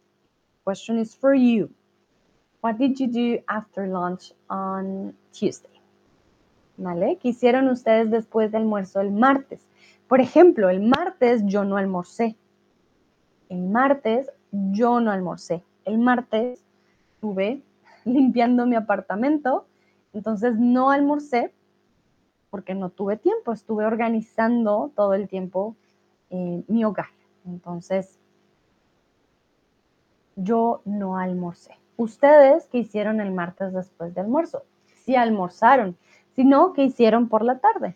[0.66, 1.70] Question is for you.
[2.64, 5.73] What did you do after lunch on Tuesday?
[6.78, 7.18] ¿Vale?
[7.22, 9.68] ¿Qué hicieron ustedes después del almuerzo el martes?
[10.08, 12.36] Por ejemplo, el martes yo no almorcé.
[13.50, 15.64] El martes yo no almorcé.
[15.86, 16.64] El martes
[17.16, 17.62] estuve
[18.06, 19.66] limpiando mi apartamento,
[20.14, 21.54] entonces no almorcé
[22.50, 25.76] porque no tuve tiempo, estuve organizando todo el tiempo
[26.30, 27.08] eh, mi hogar.
[27.46, 28.20] Entonces,
[30.36, 31.78] yo no almorcé.
[31.98, 34.64] ¿Ustedes qué hicieron el martes después de almuerzo?
[35.04, 35.98] Si almorzaron,
[36.36, 37.96] si no, ¿qué hicieron por la tarde?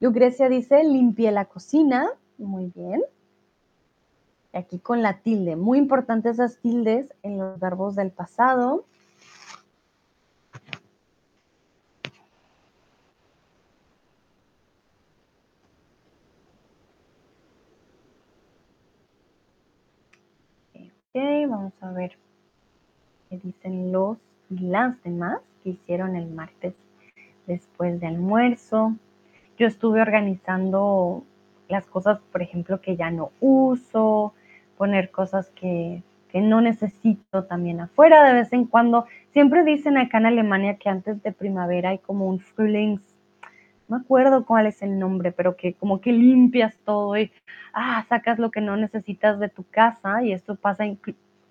[0.00, 2.10] Lucrecia dice, limpié la cocina.
[2.38, 3.02] Muy bien.
[4.52, 5.56] aquí con la tilde.
[5.56, 8.84] Muy importante esas tildes en los verbos del pasado.
[20.74, 22.12] Ok, vamos a ver
[23.30, 24.18] qué dicen los
[24.50, 26.74] y las demás que hicieron el martes
[27.46, 28.94] después de almuerzo.
[29.58, 31.24] Yo estuve organizando
[31.68, 34.34] las cosas, por ejemplo, que ya no uso,
[34.76, 36.02] poner cosas que,
[36.34, 39.06] no necesito también afuera de vez en cuando.
[39.30, 43.00] Siempre dicen acá en Alemania que antes de primavera hay como un Frühlings,
[43.88, 47.32] no me acuerdo cuál es el nombre, pero que como que limpias todo y
[47.72, 50.84] ah, sacas lo que no necesitas de tu casa y esto pasa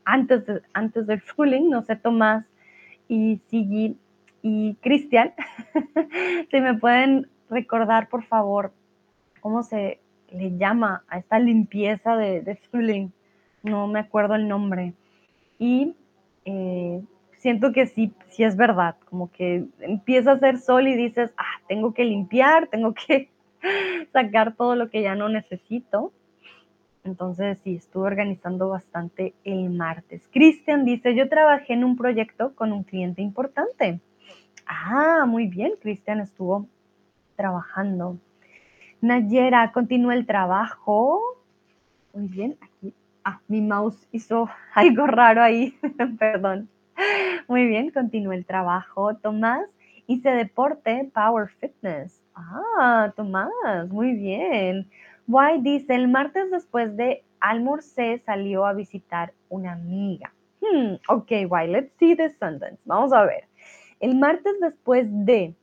[0.05, 0.43] antes,
[0.73, 2.45] antes del Frühling, no sé, Tomás
[3.07, 3.97] y Sigi
[4.41, 5.33] y Cristian,
[6.51, 8.73] si me pueden recordar, por favor,
[9.41, 9.99] cómo se
[10.31, 13.09] le llama a esta limpieza de, de.
[13.63, 14.93] No me acuerdo el nombre.
[15.57, 15.95] Y
[16.45, 17.01] eh,
[17.37, 21.61] siento que sí, sí es verdad, como que empieza a hacer sol y dices, ah,
[21.67, 23.29] tengo que limpiar, tengo que
[24.13, 26.11] sacar todo lo que ya no necesito.
[27.05, 30.27] Entonces sí, estuve organizando bastante el martes.
[30.31, 33.99] Cristian dice, yo trabajé en un proyecto con un cliente importante.
[34.65, 36.67] Ah, muy bien, Cristian estuvo
[37.35, 38.17] trabajando.
[39.01, 41.21] Nayera, continúa el trabajo.
[42.11, 42.91] Muy bien, aquí.
[43.23, 45.77] Ah, mi mouse hizo algo raro ahí,
[46.19, 46.69] perdón.
[47.47, 49.15] Muy bien, continúa el trabajo.
[49.17, 49.61] Tomás,
[50.07, 52.19] hice deporte, Power Fitness.
[52.33, 53.51] Ah, Tomás,
[53.89, 54.89] muy bien.
[55.27, 60.33] Why dice, el martes después de almorcé salió a visitar una amiga.
[60.61, 62.77] Hmm, ok, why, let's see the sentence.
[62.85, 63.47] Vamos a ver.
[63.99, 65.55] El martes después de,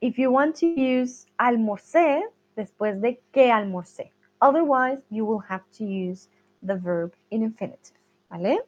[0.00, 2.22] if you want to use almorcé,
[2.56, 4.12] después de que almorcé.
[4.40, 6.28] Otherwise, you will have to use
[6.62, 7.96] the verb in infinitive,
[8.30, 8.60] ¿vale?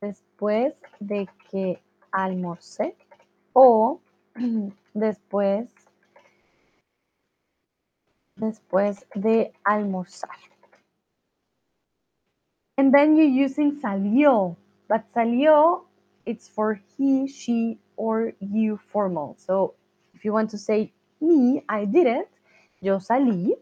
[0.00, 1.80] Después de que
[2.12, 2.94] almorcé
[3.52, 4.00] o
[4.94, 5.68] después
[8.40, 10.36] después de almorzar.
[12.76, 14.56] And then you're using salió,
[14.88, 15.84] but salió
[16.26, 19.36] it's for he, she, or you formal.
[19.38, 19.74] So
[20.14, 22.28] if you want to say me, I did it,
[22.80, 23.52] yo salí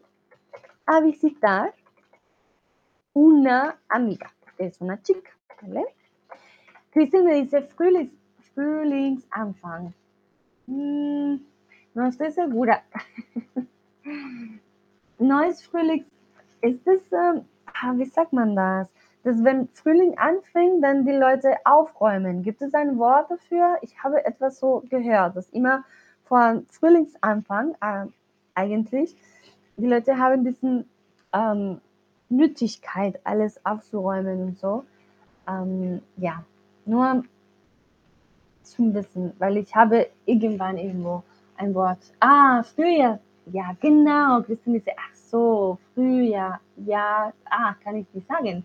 [0.87, 1.73] a visitar
[3.13, 5.85] una amiga, es una chica, ¿vale?
[6.91, 8.13] Kristen me dice Frühlings,
[8.55, 9.93] Frühlings Anfang.
[10.67, 11.39] Mm,
[11.95, 12.83] no estoy segura.
[15.19, 16.05] no es Frühlings,
[16.61, 17.45] ist es, ähm,
[17.99, 18.87] wie sagt man das?
[19.23, 22.41] dass wenn Frühling anfängt, dann die Leute aufräumen.
[22.41, 23.77] Gibt es ein Wort dafür?
[23.81, 25.83] Ich habe etwas so gehört, dass immer
[26.25, 28.05] vor Frühlingsanfang äh,
[28.55, 29.15] eigentlich
[29.77, 30.89] die Leute haben diesen
[31.33, 31.79] ähm,
[32.29, 34.83] Nötigkeit, alles aufzuräumen und so.
[35.47, 36.43] Ähm, ja,
[36.85, 37.23] nur
[38.63, 41.23] zum Wissen, weil ich habe irgendwann irgendwo
[41.57, 41.99] ein Wort.
[42.19, 43.19] Ah, Frühjahr.
[43.51, 44.41] Ja, genau.
[44.43, 46.59] Christine diese, ach so, Frühjahr.
[46.85, 48.63] Ja, ah, kann ich nicht sagen.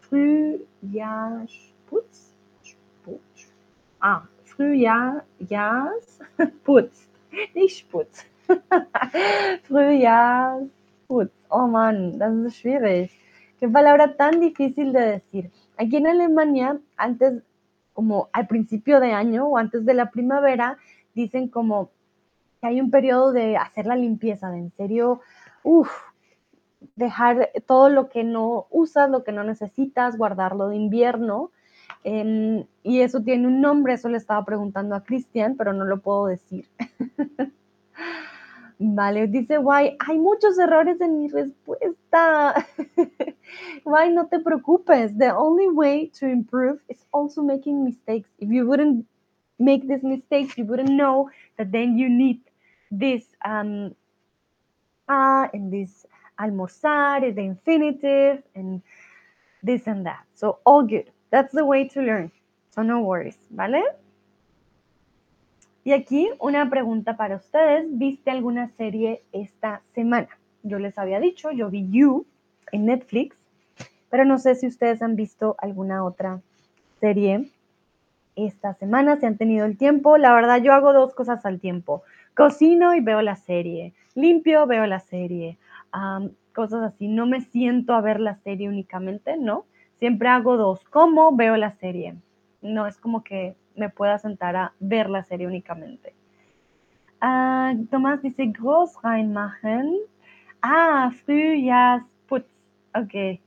[0.00, 2.34] Frühjahrsputz.
[3.04, 3.52] Putz.
[4.00, 7.08] Ah, Frühjahrsputz.
[7.54, 8.24] Nicht Sputz.
[9.64, 11.32] Frühjahrsputz.
[11.50, 13.10] Oh Mann, das ist schwierig.
[13.60, 15.50] Qué palabra tan difícil de decir.
[15.76, 17.42] Aquí en Alemania, antes,
[17.92, 20.78] como al principio de año o antes de la primavera,
[21.14, 21.90] dicen como
[22.62, 25.20] que hay un periodo de hacer la limpieza, de en serio,
[25.64, 25.90] uff,
[26.94, 31.50] dejar todo lo que no usas, lo que no necesitas, guardarlo de invierno.
[32.04, 36.00] Em, y eso tiene un nombre, eso le estaba preguntando a Cristian, pero no lo
[36.02, 36.68] puedo decir.
[38.78, 42.54] vale, dice Guay, hay muchos errores en mi respuesta.
[43.84, 45.18] Guay, no te preocupes.
[45.18, 48.30] The only way to improve is also making mistakes.
[48.38, 49.04] If you wouldn't
[49.58, 52.40] make these mistakes, you wouldn't know that then you need
[52.92, 53.94] this um,
[55.08, 56.06] ah, and this
[56.38, 58.82] almorzar is the infinitive and
[59.62, 60.24] this and that.
[60.34, 61.10] So all good.
[61.30, 62.30] That's the way to learn.
[62.70, 63.82] So no worries, ¿vale?
[65.84, 67.86] Y aquí una pregunta para ustedes.
[67.98, 70.28] ¿Viste alguna serie esta semana?
[70.62, 72.24] Yo les había dicho, yo vi You
[72.70, 73.36] en Netflix,
[74.10, 76.40] pero no sé si ustedes han visto alguna otra
[77.00, 77.50] serie
[78.36, 80.18] esta semana, si han tenido el tiempo.
[80.18, 82.02] La verdad, yo hago dos cosas al tiempo.
[82.34, 83.94] Cocino y veo la serie.
[84.14, 85.58] Limpio, veo la serie
[86.52, 87.08] cosas así.
[87.08, 89.66] No me siento a ver la serie únicamente, ¿no?
[89.98, 90.84] Siempre hago dos.
[90.90, 92.16] ¿Cómo veo la serie?
[92.60, 96.14] No es como que me pueda sentar a ver la serie únicamente.
[97.20, 99.96] Ah, Tomás dice, groß reinmachen.
[100.60, 102.46] Ah, Frühjahrsputz.
[102.94, 103.40] Ok.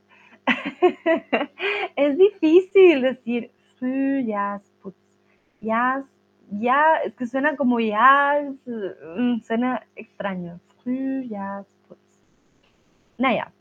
[1.96, 4.62] es difícil decir frühjahrs
[5.60, 6.04] Ya,
[6.50, 10.60] ya, es que suena como ya, mm, suena extraño.
[10.82, 11.98] Frühjahrsputz.
[13.18, 13.52] Naja,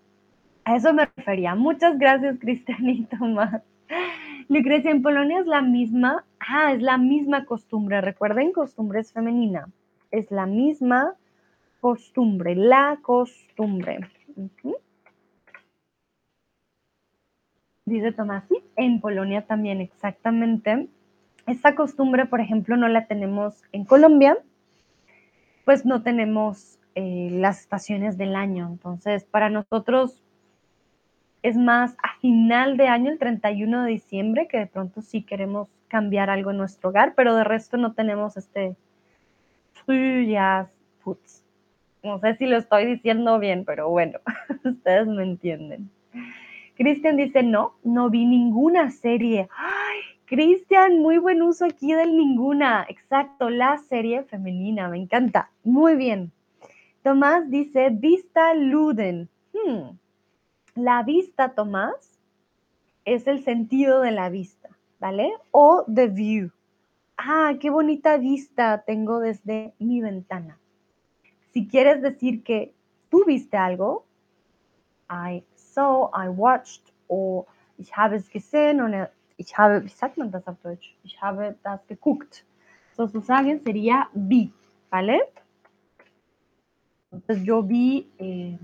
[0.65, 1.55] a eso me refería.
[1.55, 3.61] Muchas gracias, Cristian y Tomás.
[4.49, 8.01] Lucrecia, en Polonia es la misma, ah, es la misma costumbre.
[8.01, 9.69] Recuerden, costumbre es femenina.
[10.11, 11.15] Es la misma
[11.81, 13.99] costumbre, la costumbre.
[17.85, 20.87] Dice Tomás, sí, en Polonia también exactamente.
[21.47, 24.37] Esta costumbre, por ejemplo, no la tenemos en Colombia,
[25.63, 28.67] pues no tenemos eh, las estaciones del año.
[28.67, 30.23] Entonces, para nosotros
[31.43, 35.69] es más a final de año, el 31 de diciembre, que de pronto sí queremos
[35.87, 38.75] cambiar algo en nuestro hogar, pero de resto no tenemos este
[42.03, 44.19] No sé si lo estoy diciendo bien, pero bueno,
[44.63, 45.91] ustedes me entienden.
[46.75, 49.47] Cristian dice, no, no vi ninguna serie.
[49.55, 50.14] ¡Ay!
[50.25, 52.85] Cristian, muy buen uso aquí del ninguna.
[52.89, 55.51] Exacto, la serie femenina, me encanta.
[55.63, 56.31] Muy bien.
[57.03, 59.29] Tomás dice, vista luden.
[59.53, 59.97] Hmm.
[60.73, 62.19] La vista, Tomás,
[63.05, 64.69] es el sentido de la vista,
[64.99, 65.31] ¿vale?
[65.51, 66.49] O the view.
[67.17, 70.57] Ah, qué bonita vista tengo desde mi ventana.
[71.53, 72.73] Si quieres decir que
[73.09, 74.05] tú viste algo,
[75.07, 77.45] I saw, I watched, o
[77.77, 78.87] ich habe es gesehen, o
[79.37, 80.95] ich habe, wie sagt man das auf Deutsch?
[81.03, 82.45] Ich habe das geguckt.
[82.95, 84.51] Sozusagen sería vi,
[84.89, 85.19] ¿vale?
[87.11, 88.57] Entonces yo vi eh,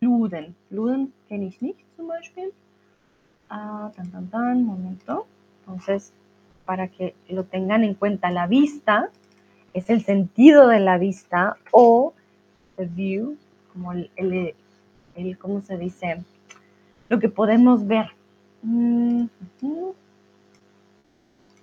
[0.00, 0.54] Luden.
[0.70, 2.52] Luden kenne ich nicht zum Beispiel.
[3.48, 5.26] Ah, tan, tan, tan, momento.
[5.60, 6.12] Entonces,
[6.64, 9.10] para que lo tengan en cuenta, la vista
[9.72, 12.12] es el sentido de la vista o
[12.76, 13.36] the view,
[13.72, 16.22] como el, el, ¿cómo se dice?
[17.08, 18.15] Lo que podemos ver.
[18.66, 19.26] Mm,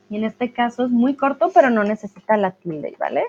[0.09, 3.25] y en este caso es muy corto, pero no necesita la tilde, ¿vale?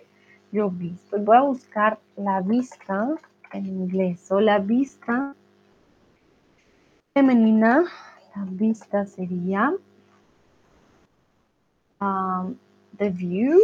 [0.53, 1.19] Yo visto.
[1.19, 3.17] Voy a buscar la vista
[3.53, 5.35] en inglés o la vista
[7.15, 7.85] femenina.
[8.37, 9.73] La vista sería
[12.01, 12.57] um,
[12.97, 13.59] the view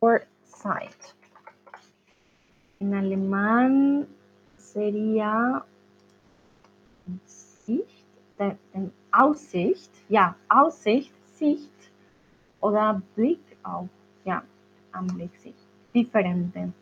[0.00, 0.96] or sight.
[2.80, 4.08] En alemán
[4.56, 5.62] sería
[7.06, 7.20] den
[9.10, 11.72] Aussicht, ja, Aussicht, Sicht
[12.60, 13.88] oder Blick auf,
[14.24, 14.42] ja,
[14.92, 15.30] Anblick,
[15.92, 16.72] diferente.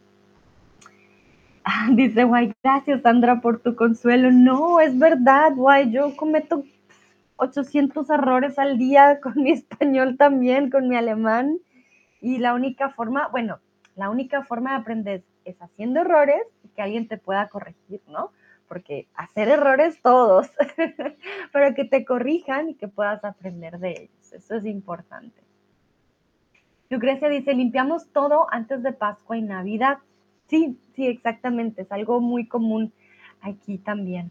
[1.97, 4.31] Dice Guay, gracias Sandra por tu consuelo.
[4.31, 6.65] No, es verdad, Guay, yo cometo
[7.37, 11.59] 800 errores al día con mi español también, con mi alemán.
[12.21, 13.59] Y la única forma, bueno,
[13.95, 18.31] la única forma de aprender es haciendo errores y que alguien te pueda corregir, ¿no?
[18.69, 20.51] Porque hacer errores todos,
[21.53, 24.33] pero que te corrijan y que puedas aprender de ellos.
[24.33, 25.41] Eso es importante.
[26.89, 29.99] Lucrecia dice, limpiamos todo antes de Pascua y Navidad.
[30.49, 31.83] Sí, sí, exactamente.
[31.83, 32.93] Es algo muy común
[33.41, 34.31] aquí también.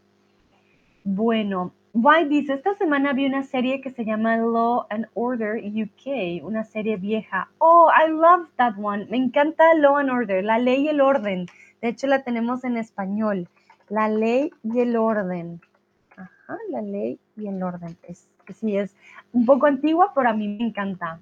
[1.04, 6.44] Bueno, White dice, esta semana vi una serie que se llama Law and Order UK,
[6.44, 7.50] una serie vieja.
[7.60, 9.06] Oh, I love that one.
[9.10, 11.46] Me encanta Law and Order, la ley y el orden.
[11.82, 13.48] De hecho, la tenemos en español.
[13.90, 15.62] La ley y el orden.
[16.16, 17.98] Ajá, la ley y el orden.
[18.04, 18.96] Es, sí, es
[19.34, 21.20] un poco antigua, pero a mí me encanta.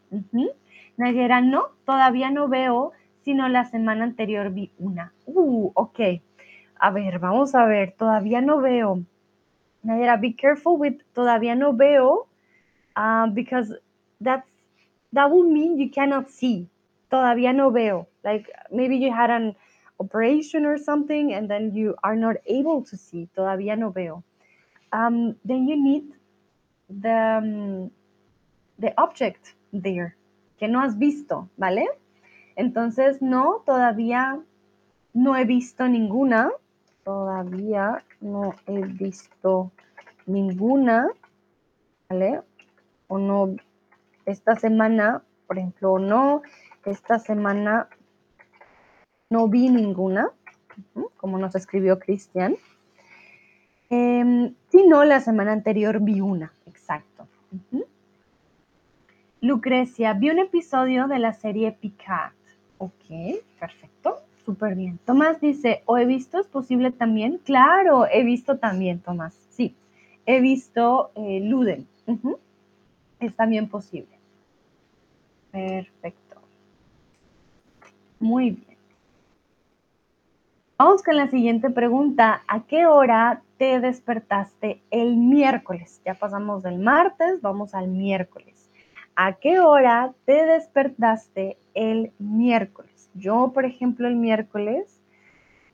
[0.98, 2.92] Nayera, no, todavía no veo,
[3.24, 5.14] sino la semana anterior vi una.
[5.26, 6.00] Uh, ok.
[6.80, 9.04] A ver, vamos a ver, todavía no veo.
[9.84, 12.28] Nayera, be careful with todavía no veo,
[12.96, 13.74] uh, because
[14.22, 14.48] that's
[15.14, 16.68] that will mean you cannot see.
[17.10, 18.08] Todavía no veo.
[18.24, 19.56] Like maybe you had an
[20.00, 23.30] operation or something and then you are not able to see.
[23.36, 24.24] Todavía no veo.
[24.92, 26.14] Um, then you need
[26.90, 27.92] the, um,
[28.80, 30.16] the object there
[30.60, 31.88] que no has visto, ¿vale?
[32.56, 34.40] Entonces, no, todavía
[35.14, 36.52] no he visto ninguna.
[37.04, 39.72] Todavía no he visto
[40.26, 41.10] ninguna,
[42.10, 42.42] ¿vale?
[43.08, 43.56] O no,
[44.26, 46.44] esta semana, por ejemplo, no,
[46.86, 47.90] esta semana
[49.34, 50.30] no vi ninguna,
[51.18, 52.56] como nos escribió Cristian.
[53.90, 57.28] Eh, si no, la semana anterior vi una, exacto.
[59.42, 62.34] Lucrecia, vi un episodio de la serie Picard.
[62.78, 64.20] Ok, perfecto.
[64.46, 65.00] Súper bien.
[65.04, 66.40] Tomás dice, ¿o he visto?
[66.40, 67.40] ¿Es posible también?
[67.44, 69.34] Claro, he visto también, Tomás.
[69.50, 69.76] Sí,
[70.28, 71.88] he visto eh, Luden.
[73.20, 74.16] Es también posible.
[75.52, 76.38] Perfecto.
[78.20, 78.73] Muy bien.
[80.76, 82.42] Vamos con la siguiente pregunta.
[82.48, 86.02] ¿A qué hora te despertaste el miércoles?
[86.04, 88.72] Ya pasamos del martes, vamos al miércoles.
[89.16, 93.12] ¿A qué hora te despertaste el miércoles?
[93.14, 95.00] Yo, por ejemplo, el miércoles,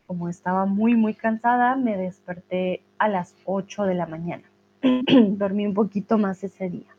[0.05, 4.43] como estaba muy, muy cansada, me desperté a las 8 de la mañana.
[4.81, 6.93] Dormí un poquito más ese día.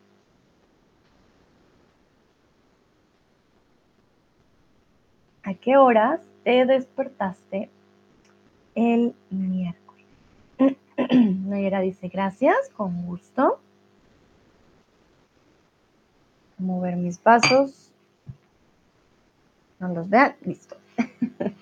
[5.43, 7.69] ¿A qué horas te despertaste
[8.75, 10.07] el miércoles.
[10.97, 13.61] Nayera dice, gracias, con gusto.
[16.59, 17.91] Mover mis pasos.
[19.79, 20.77] No los vean, listo.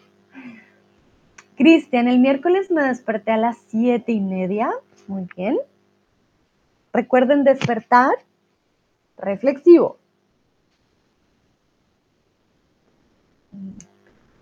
[1.56, 4.70] Cristian, el miércoles me desperté a las siete y media.
[5.06, 5.58] Muy bien.
[6.92, 8.10] Recuerden despertar
[9.16, 9.98] reflexivo.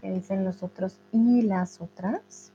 [0.01, 2.53] ¿Qué dicen los otros y las otras?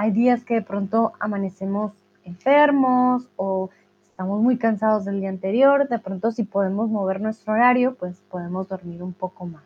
[0.00, 1.90] Hay días que de pronto amanecemos
[2.22, 3.68] enfermos o
[4.04, 5.88] estamos muy cansados del día anterior.
[5.88, 9.64] De pronto si podemos mover nuestro horario, pues podemos dormir un poco más.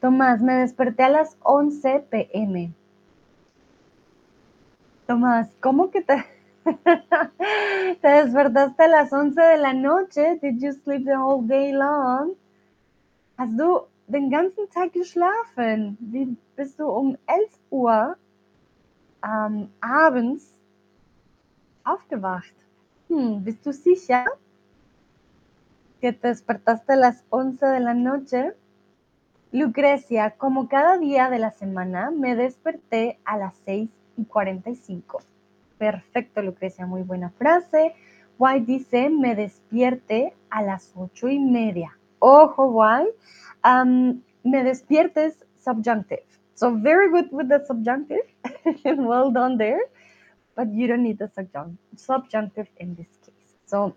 [0.00, 2.72] Tomás, me desperté a las 11 pm.
[5.06, 6.24] Tomás, ¿cómo que te,
[8.02, 10.36] te despertaste a las 11 de la noche?
[10.42, 12.32] Did you sleep the whole day long?
[13.36, 15.96] Hast du den ganzen Tag geschlafen?
[16.00, 18.16] Wie bist du um 11 Uhr
[19.24, 20.54] ähm, abends
[21.84, 22.54] aufgewacht.
[23.08, 24.26] Hm, ¿Bist du sicher
[26.00, 28.54] que te despertaste a las 11 de la noche?
[29.52, 35.22] Lucrecia, como cada día de la semana, me desperté a las 6 y 45.
[35.78, 37.94] Perfecto, Lucrecia, muy buena frase.
[38.38, 41.96] White dice, me despierte a las 8 y media.
[42.18, 43.12] Ojo, White.
[43.64, 46.24] Um, me despiertes subjunctive.
[46.54, 48.26] So very good with the subjunctive.
[48.84, 49.80] well done there.
[50.54, 51.30] But you don't need the
[51.96, 53.56] subjunctive in this case.
[53.66, 53.94] So,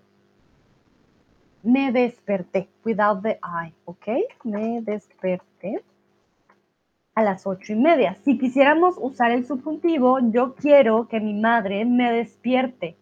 [1.63, 4.07] me desperté without the I, ¿ok?
[4.43, 5.83] Me desperté
[7.13, 8.15] a las ocho y media.
[8.23, 12.95] Si quisiéramos usar el subjuntivo, yo quiero que mi madre me despierte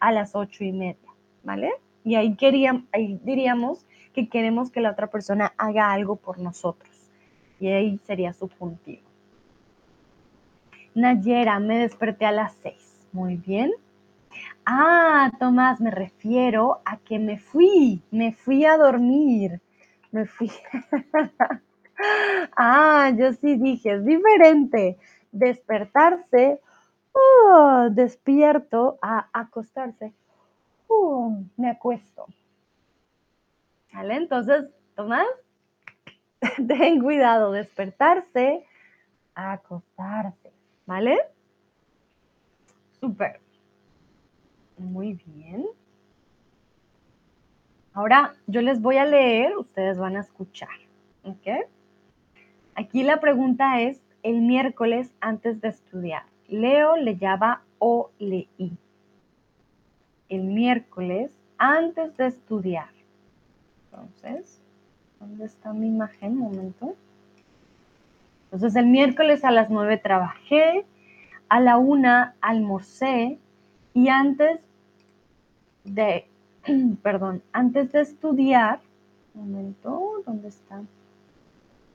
[0.00, 1.08] a las ocho y media,
[1.42, 1.72] ¿vale?
[2.04, 6.91] Y ahí, queríamos, ahí diríamos que queremos que la otra persona haga algo por nosotros.
[7.62, 9.02] Y ahí sería subjuntivo.
[10.96, 13.06] Nayera, me desperté a las seis.
[13.12, 13.70] Muy bien.
[14.66, 19.60] Ah, Tomás, me refiero a que me fui, me fui a dormir.
[20.10, 20.50] Me fui.
[22.56, 24.98] ah, yo sí dije, es diferente.
[25.30, 26.58] Despertarse,
[27.12, 30.12] oh, despierto, a acostarse,
[30.88, 32.26] oh, me acuesto.
[33.92, 34.16] ¿Vale?
[34.16, 34.64] Entonces,
[34.96, 35.28] Tomás,
[36.68, 38.64] ten cuidado, despertarse,
[39.34, 40.52] acostarse.
[40.86, 41.18] ¿Vale?
[43.00, 43.40] Súper.
[44.76, 45.66] Muy bien.
[47.94, 50.68] Ahora yo les voy a leer, ustedes van a escuchar.
[51.24, 51.46] ¿Ok?
[52.74, 58.78] Aquí la pregunta es, el miércoles antes de estudiar, ¿leo, le llama o leí?
[60.28, 62.90] El miércoles antes de estudiar.
[63.84, 64.61] Entonces,
[65.22, 66.32] ¿dónde está mi imagen?
[66.32, 66.94] Un momento.
[68.44, 70.84] Entonces el miércoles a las 9 trabajé,
[71.48, 73.38] a la 1 almorcé
[73.94, 74.60] y antes
[75.84, 76.26] de,
[77.02, 78.80] perdón, antes de estudiar,
[79.34, 80.82] un momento, ¿dónde está?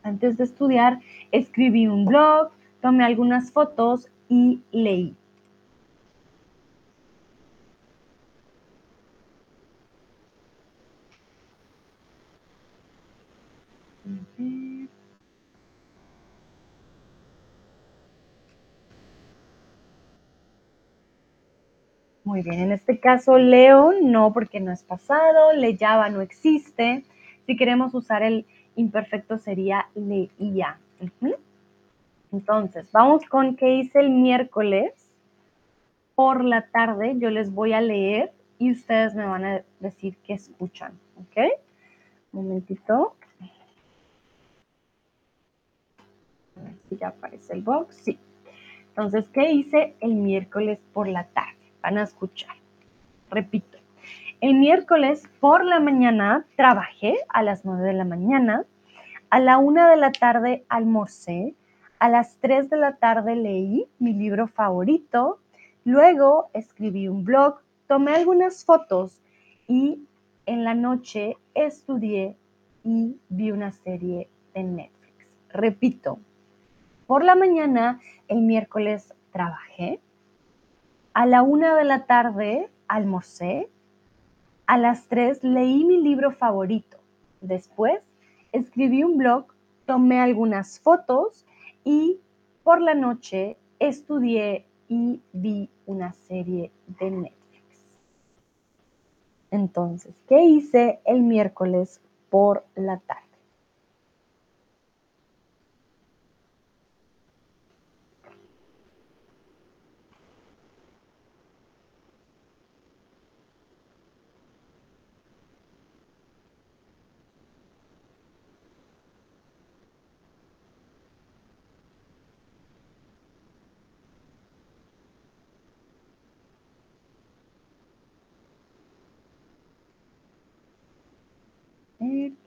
[0.03, 0.99] Antes de estudiar,
[1.32, 2.49] escribí un blog,
[2.82, 5.15] tomé algunas fotos y leí.
[22.28, 27.05] Muy bien, en este caso Leo no porque no es pasado, le llama no existe.
[27.45, 30.78] Si queremos usar el imperfecto sería leía.
[32.34, 34.91] Entonces, vamos con qué hice el miércoles
[36.15, 37.13] por la tarde.
[37.15, 40.99] Yo les voy a leer y ustedes me van a decir qué escuchan.
[41.15, 41.38] ¿Ok?
[42.34, 43.15] Un momentito.
[46.57, 47.95] A ver si ya aparece el box.
[47.95, 48.19] Sí.
[48.89, 51.57] Entonces, ¿qué hice el miércoles por la tarde?
[51.88, 52.53] Van a escuchar.
[53.29, 53.77] Repito,
[54.41, 58.65] el miércoles por la mañana trabajé a las 9 de la mañana,
[59.29, 61.55] a la 1 de la tarde almorcé,
[61.99, 65.39] a las 3 de la tarde leí mi libro favorito,
[65.85, 69.21] luego escribí un blog, tomé algunas fotos
[69.69, 70.01] y
[70.45, 72.35] en la noche estudié
[72.83, 75.25] y vi una serie de Netflix.
[75.53, 76.19] Repito,
[77.07, 80.01] Por la mañana, el miércoles trabajé.
[81.18, 83.72] A la una de la tarde almorcé.
[84.68, 86.97] A las tres leí mi libro favorito.
[87.41, 88.03] Después
[88.51, 89.47] escribí un blog,
[89.88, 91.47] tomé algunas fotos
[91.84, 92.20] y
[92.63, 97.88] por la noche estudié y vi una serie de Netflix.
[99.49, 101.99] Entonces, ¿qué hice el miércoles
[102.30, 103.28] por la tarde?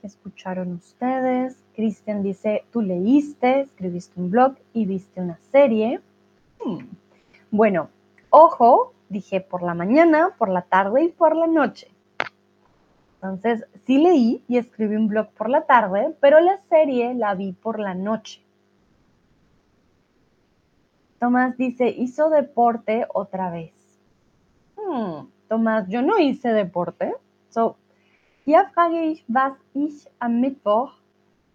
[0.11, 1.57] escucharon ustedes?
[1.75, 5.99] Cristian dice, tú leíste, escribiste un blog y viste una serie.
[6.63, 6.85] Hmm.
[7.49, 7.89] Bueno,
[8.29, 11.87] ojo, dije por la mañana, por la tarde y por la noche.
[13.15, 17.53] Entonces, sí leí y escribí un blog por la tarde, pero la serie la vi
[17.53, 18.41] por la noche.
[21.19, 23.73] Tomás dice, hizo deporte otra vez.
[24.75, 27.13] Hmm, Tomás, yo no hice deporte.
[27.49, 27.77] So,
[28.51, 30.91] hier frage ich, was ich am Mittwoch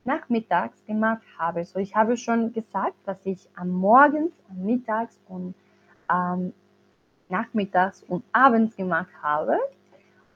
[0.04, 1.62] nachmittags gemacht habe.
[1.64, 5.54] So, ich habe schon gesagt, dass ich am Morgens, am Mittags und
[6.10, 6.54] ähm,
[7.28, 9.58] nachmittags und abends gemacht habe.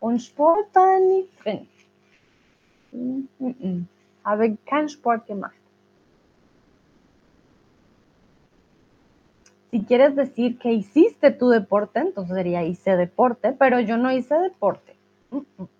[0.00, 1.66] Und Sport war nicht drin.
[2.92, 3.84] Mm -mm.
[4.22, 5.60] Habe keinen Sport gemacht.
[9.70, 14.34] Si quieres decir que hiciste tu deporte, entonces sería hice deporte, pero yo no hice
[14.34, 14.94] deporte.
[15.30, 15.79] Mm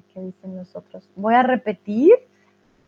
[0.00, 1.08] ver qué dicen los otros.
[1.16, 2.12] Voy a repetir.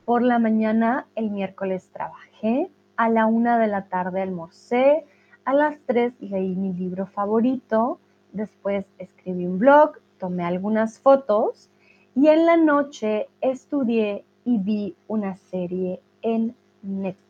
[0.05, 5.07] Por la mañana el miércoles trabajé, a la una de la tarde almorcé,
[5.45, 8.01] a las tres leí mi libro favorito,
[8.33, 11.71] después escribí un blog, tomé algunas fotos
[12.17, 17.23] y en la noche estudié y vi una serie en Netflix.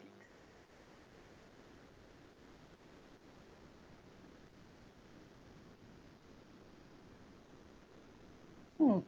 [8.79, 9.03] Hmm.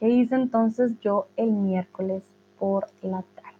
[0.00, 2.22] ¿Qué hice entonces yo el miércoles
[2.58, 3.58] por la tarde?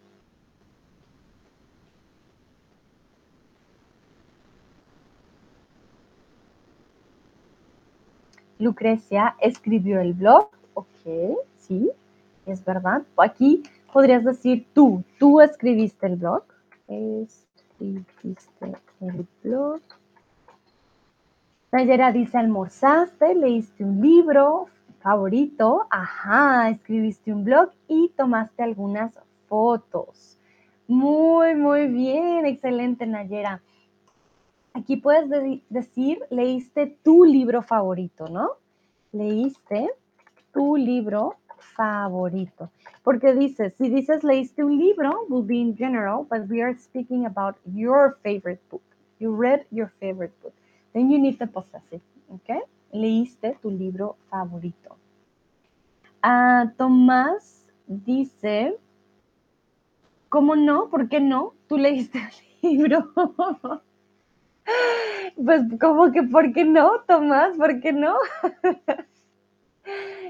[8.58, 10.48] Lucrecia escribió el blog.
[10.72, 10.86] Ok,
[11.58, 11.90] sí,
[12.46, 13.02] es verdad.
[13.18, 13.62] Aquí
[13.92, 16.44] podrías decir tú, tú escribiste el blog.
[16.88, 19.82] Escribiste el blog.
[21.70, 24.68] Nayera dice, almorzaste, leíste un libro
[25.02, 30.38] favorito, ajá, escribiste un blog y tomaste algunas fotos.
[30.86, 33.62] Muy, muy bien, excelente Nayera.
[34.72, 35.28] Aquí puedes
[35.68, 38.50] decir, leíste tu libro favorito, ¿no?
[39.12, 39.90] Leíste
[40.52, 42.70] tu libro favorito.
[43.02, 47.26] Porque dices, si dices leíste un libro, will be in general, but we are speaking
[47.26, 48.82] about your favorite book.
[49.18, 50.54] You read your favorite book.
[50.92, 52.00] Then you need the possessive,
[52.34, 52.60] okay?
[52.92, 54.96] Leíste tu libro favorito.
[56.22, 58.78] Ah, Tomás dice,
[60.28, 60.88] ¿cómo no?
[60.90, 61.54] ¿Por qué no?
[61.68, 62.18] Tú leíste
[62.62, 63.12] el libro.
[65.42, 67.56] Pues como que, ¿por qué no, Tomás?
[67.56, 68.16] ¿Por qué no?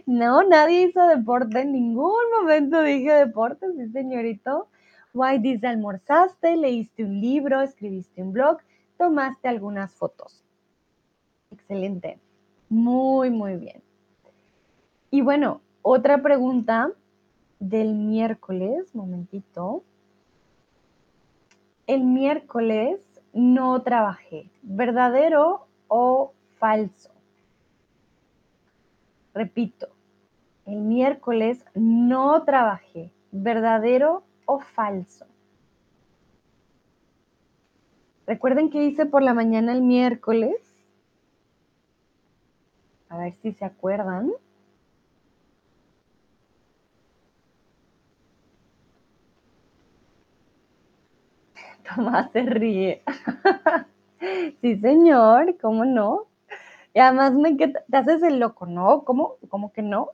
[0.06, 4.68] No, nadie hizo deporte, en ningún momento dije deporte, sí, señorito.
[5.12, 8.58] Why dice almorzaste, leíste un libro, escribiste un blog,
[8.96, 10.44] tomaste algunas fotos.
[11.50, 12.18] Excelente.
[12.70, 13.82] Muy, muy bien.
[15.10, 16.92] Y bueno, otra pregunta
[17.58, 19.82] del miércoles, momentito.
[21.88, 23.00] El miércoles
[23.32, 24.48] no trabajé.
[24.62, 27.10] ¿Verdadero o falso?
[29.34, 29.88] Repito,
[30.64, 33.10] el miércoles no trabajé.
[33.32, 35.26] ¿Verdadero o falso?
[38.28, 40.69] Recuerden que hice por la mañana el miércoles.
[43.10, 44.32] A ver si se acuerdan.
[51.94, 53.02] Tomás se ríe.
[54.60, 56.26] sí, señor, ¿cómo no?
[56.94, 59.04] Y además me te haces el loco, ¿no?
[59.04, 60.10] ¿Cómo, ¿Cómo que no?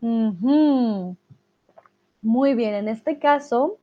[2.22, 3.78] Muy bien, en este caso,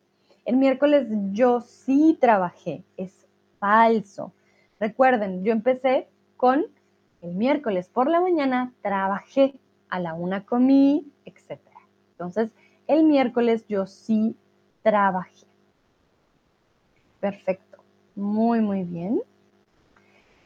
[0.45, 2.83] El miércoles yo sí trabajé.
[2.97, 3.27] Es
[3.59, 4.33] falso.
[4.79, 6.07] Recuerden, yo empecé
[6.37, 6.65] con
[7.21, 9.59] el miércoles por la mañana, trabajé,
[9.89, 11.59] a la una comí, etc.
[12.11, 12.51] Entonces,
[12.87, 14.35] el miércoles yo sí
[14.83, 15.47] trabajé.
[17.19, 17.79] Perfecto.
[18.15, 19.21] Muy, muy bien.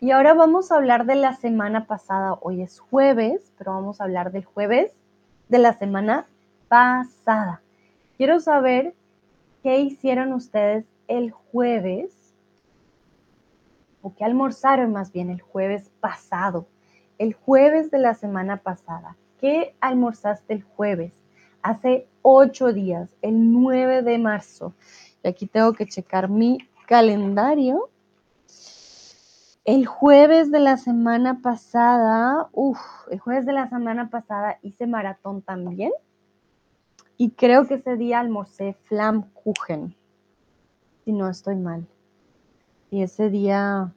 [0.02, 2.38] Y ahora vamos a hablar de la semana pasada.
[2.42, 4.92] Hoy es jueves, pero vamos a hablar del jueves
[5.50, 6.28] de la semana
[6.70, 7.62] pasada.
[8.16, 8.94] Quiero saber
[9.62, 12.18] qué hicieron ustedes el jueves
[14.02, 16.68] o qué almorzaron más bien el jueves pasado.
[17.18, 19.18] El jueves de la semana pasada.
[19.39, 21.14] ¿Qué almorzaste el jueves?
[21.62, 24.74] Hace ocho días, el 9 de marzo.
[25.24, 27.89] Y aquí tengo que checar mi calendario.
[29.66, 32.80] El jueves de la semana pasada, uff,
[33.12, 35.91] el jueves de la semana pasada hice maratón también.
[37.18, 39.95] Y creo que ese día almorcé Flammkuchen,
[41.04, 41.86] si no estoy mal.
[42.92, 43.94] Y ese día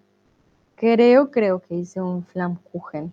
[0.76, 3.12] creo, creo que hice un Flammkuchen.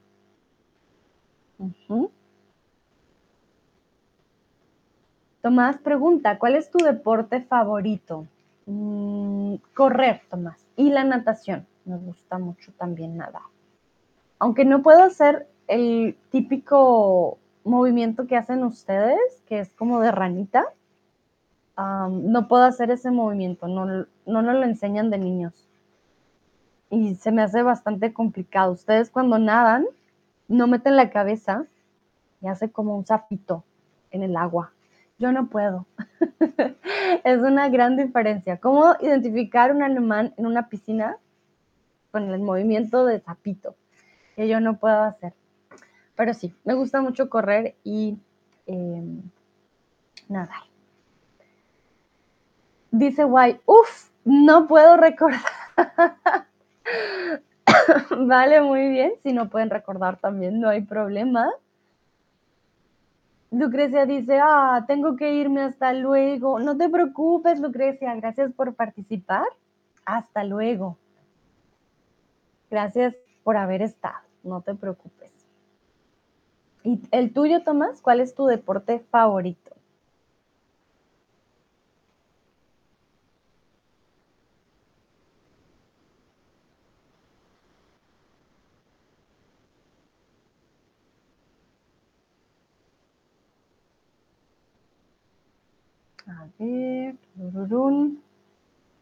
[5.42, 8.28] Tomás pregunta, ¿cuál es tu deporte favorito?
[8.66, 10.66] Mm, correr, Tomás.
[10.76, 11.66] Y la natación.
[11.86, 13.42] Me gusta mucho también nadar.
[14.38, 20.66] Aunque no puedo hacer el típico movimiento que hacen ustedes, que es como de ranita.
[21.78, 23.86] no puedo hacer ese movimiento, no,
[24.26, 25.69] no nos lo enseñan de niños.
[26.90, 28.72] Y se me hace bastante complicado.
[28.74, 29.86] Ustedes cuando nadan,
[30.48, 31.66] no meten la cabeza
[32.42, 33.64] y hace como un sapito
[34.12, 34.72] en el agua.
[35.20, 35.86] Yo no puedo.
[37.24, 38.58] es una gran diferencia.
[38.58, 41.18] ¿Cómo identificar un alemán en una piscina
[42.12, 43.76] con el movimiento de sapito?
[44.36, 45.34] Que yo no puedo hacer.
[46.16, 48.18] Pero sí, me gusta mucho correr y
[48.66, 49.22] em,
[50.28, 50.64] nadar.
[52.92, 55.42] Dice Guay, uff, no puedo recordar.
[58.28, 59.14] vale, muy bien.
[59.24, 61.50] Si no pueden recordar también, no hay problema.
[63.52, 66.60] Lucrecia dice, ah, tengo que irme hasta luego.
[66.60, 68.14] No te preocupes, Lucrecia.
[68.16, 69.46] Gracias por participar.
[70.06, 70.98] Hasta luego.
[72.70, 74.20] Gracias por haber estado.
[74.44, 75.32] No te preocupes.
[76.84, 78.02] ¿Y el tuyo, Tomás?
[78.02, 79.76] ¿Cuál es tu deporte favorito?
[96.30, 97.16] A ver,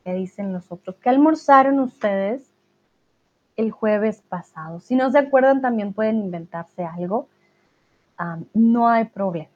[0.04, 0.96] ¿qué dicen los otros?
[0.98, 2.54] ¿Qué almorzaron ustedes
[3.56, 4.80] el jueves pasado?
[4.80, 7.28] Si no se acuerdan, también pueden inventarse algo
[8.54, 9.50] no hay problema.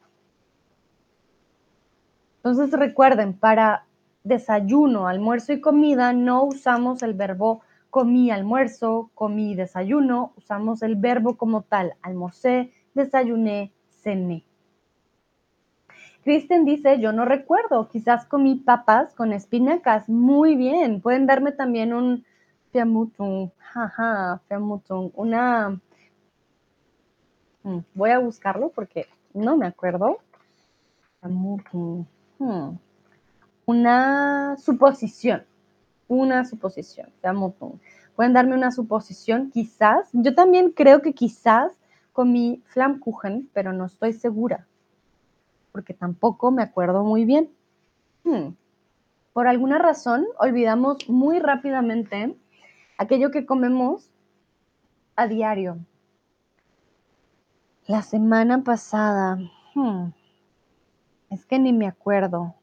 [2.38, 3.86] Entonces recuerden, para
[4.24, 11.36] desayuno, almuerzo y comida no usamos el verbo comí almuerzo, comí desayuno, usamos el verbo
[11.36, 14.46] como tal, almorcé, desayuné, cené.
[16.24, 20.08] Kristen dice, yo no recuerdo, quizás comí papas con espinacas.
[20.10, 22.26] Muy bien, pueden darme también un
[22.72, 25.80] fiamutung, jaja, fiamutung, una
[27.64, 30.18] Mm, voy a buscarlo porque no me acuerdo.
[31.22, 32.72] Hmm.
[33.66, 35.46] Una suposición.
[36.08, 37.10] Una suposición.
[38.16, 40.10] Pueden darme una suposición, quizás.
[40.14, 41.72] Yo también creo que quizás
[42.12, 44.68] comí Flammkuchen, pero no estoy segura.
[45.72, 47.52] Porque tampoco me acuerdo muy bien.
[48.24, 48.50] Hmm.
[49.34, 52.36] Por alguna razón, olvidamos muy rápidamente
[52.98, 54.12] aquello que comemos
[55.16, 55.78] a diario.
[57.88, 59.38] La semana pasada,
[59.74, 60.10] hmm,
[61.30, 62.56] es que ni me acuerdo.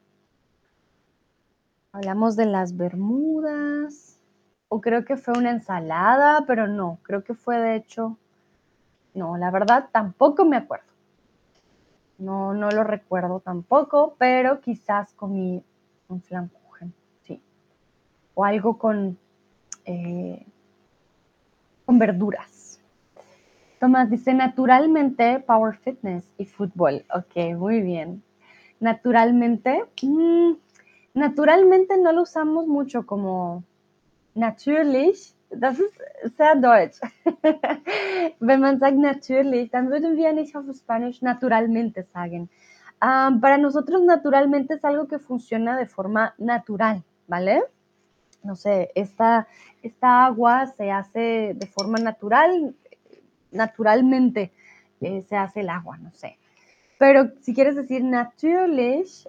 [1.93, 4.21] Hablamos de las Bermudas,
[4.69, 8.19] o creo que fue una ensalada, pero no, creo que fue de hecho,
[9.15, 10.87] no, la verdad tampoco me acuerdo.
[12.19, 15.63] No, no lo recuerdo tampoco, pero quizás comí
[16.09, 16.93] un flamkuchen,
[17.23, 17.41] sí.
[18.35, 19.17] O algo con,
[19.85, 20.45] eh,
[21.87, 22.81] con verduras.
[23.79, 27.05] Tomás dice, naturalmente, Power Fitness y fútbol.
[27.15, 28.25] Ok, muy bien.
[28.81, 30.53] Naturalmente, mm,
[31.15, 33.63] naturalmente no lo usamos mucho como
[34.35, 35.35] natürlich.
[35.51, 35.95] Das ist
[36.37, 37.01] sehr deutsch.
[38.41, 42.51] Wenn man sagt natürlich, dann würden wir nicht auf Spanisch naturalmente sagen.
[43.01, 47.63] para nosotros naturalmente es algo que funciona de forma natural, ¿vale?
[48.43, 49.47] No sé, esta,
[50.01, 52.75] agua se hace de forma natural,
[53.51, 54.53] naturalmente
[55.01, 56.39] eh, se hace el agua, no sé.
[56.99, 59.29] Pero si quieres decir natürlich,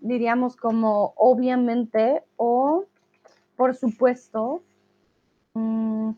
[0.00, 2.84] diríamos como obviamente o
[3.56, 4.62] por supuesto.
[5.54, 6.12] Mm,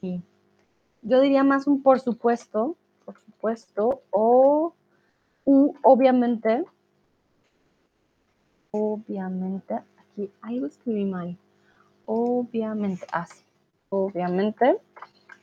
[0.00, 0.22] sí.
[1.02, 4.74] Yo diría más un por supuesto, por supuesto, o
[5.44, 6.64] u obviamente.
[8.70, 11.36] Obviamente, aquí algo escribí mal.
[12.06, 13.42] Obviamente, así.
[13.90, 14.78] obviamente,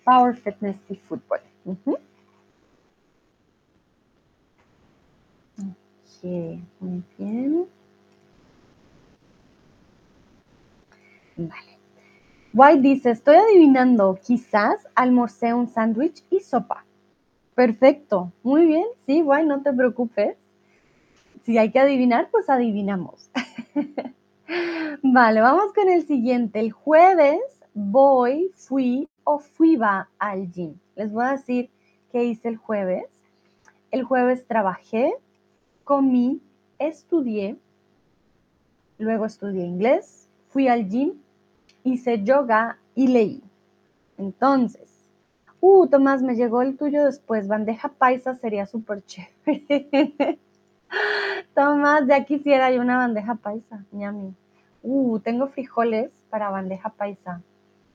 [0.04, 1.40] Power Fitness y fútbol.
[6.80, 7.68] muy bien.
[11.38, 11.75] Vale.
[12.58, 16.86] White dice, estoy adivinando, quizás almorcé un sándwich y sopa.
[17.54, 20.38] Perfecto, muy bien, sí, White, no te preocupes.
[21.44, 23.30] Si hay que adivinar, pues adivinamos.
[25.04, 26.62] vale, vamos con el siguiente.
[26.62, 27.42] El jueves
[27.74, 30.76] voy, fui o fui va al gym.
[30.96, 31.70] Les voy a decir
[32.14, 33.04] qué hice el jueves.
[33.92, 35.14] El jueves trabajé,
[35.84, 36.40] comí,
[36.80, 37.58] estudié,
[38.98, 41.16] luego estudié inglés, fui al gym,
[41.86, 43.44] hice yoga y leí.
[44.18, 44.90] Entonces,
[45.62, 50.40] uh, Tomás, me llegó el tuyo después, bandeja paisa sería súper chévere.
[51.56, 54.34] Tomás, ya quisiera yo una bandeja paisa, ñami.
[54.82, 57.42] Uh, tengo frijoles para bandeja paisa.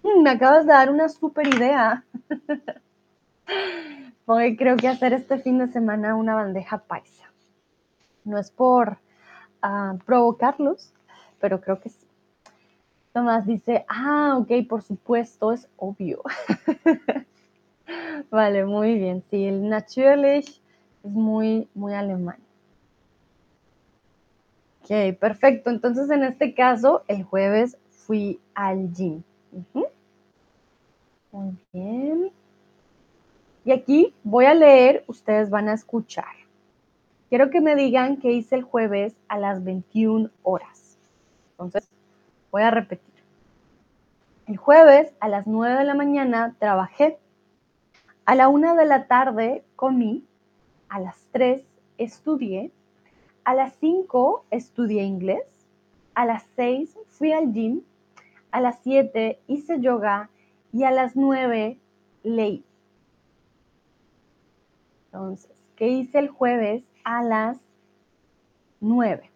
[0.03, 2.05] Mm, me acabas de dar una súper idea.
[4.27, 7.25] Hoy creo que hacer este fin de semana una bandeja paisa.
[8.25, 8.99] No es por
[9.63, 10.93] ah, provocarlos,
[11.41, 12.10] pero creo que sí.
[13.13, 16.23] Tomás dice, ah, ok, por supuesto, es obvio.
[18.31, 19.25] vale, muy bien.
[19.31, 20.61] Sí, el natürlich
[21.03, 22.39] es muy, muy alemán.
[24.83, 25.71] Ok, perfecto.
[25.71, 29.23] Entonces, en este caso, el jueves fui al gym.
[31.33, 32.31] Muy bien.
[33.65, 36.41] Y aquí voy a leer, ustedes van a escuchar.
[37.29, 40.99] Quiero que me digan qué hice el jueves a las 21 horas.
[41.53, 41.89] Entonces,
[42.51, 43.15] voy a repetir.
[44.47, 47.19] El jueves a las 9 de la mañana trabajé.
[48.25, 50.27] A la 1 de la tarde comí.
[50.89, 51.63] A las 3
[51.99, 52.73] estudié.
[53.45, 55.45] A las 5 estudié inglés.
[56.15, 57.83] A las 6 fui al gym.
[58.51, 60.31] A las 7 hice yoga.
[60.73, 61.79] Y a las 9
[62.23, 62.65] leí.
[65.07, 67.59] Entonces, ¿qué hice el jueves a las
[68.81, 69.30] 9.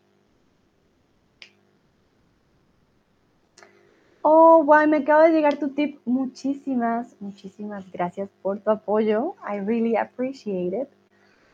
[4.27, 6.01] Oh, wow, me acaba de llegar tu tip.
[6.07, 9.35] Muchísimas, muchísimas gracias por tu apoyo.
[9.47, 10.89] I really appreciate it.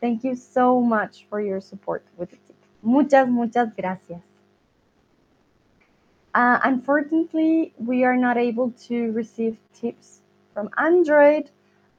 [0.00, 2.56] Thank you so much for your support with the tip.
[2.82, 4.22] Muchas, muchas gracias.
[6.32, 10.20] Uh, unfortunately, we are not able to receive tips
[10.54, 11.50] from Android.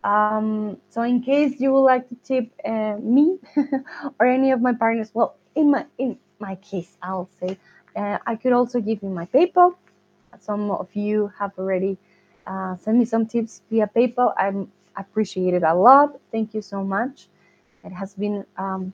[0.05, 3.39] Um, so in case you would like to tip uh, me
[4.19, 7.57] or any of my partners, well, in my in my case, I'll say
[7.93, 9.75] uh, I could also give you my PayPal.
[10.39, 11.97] Some of you have already
[12.47, 14.33] uh, sent me some tips via PayPal.
[14.37, 14.51] I
[14.99, 16.19] appreciate it a lot.
[16.31, 17.27] Thank you so much.
[17.83, 18.93] It has been um,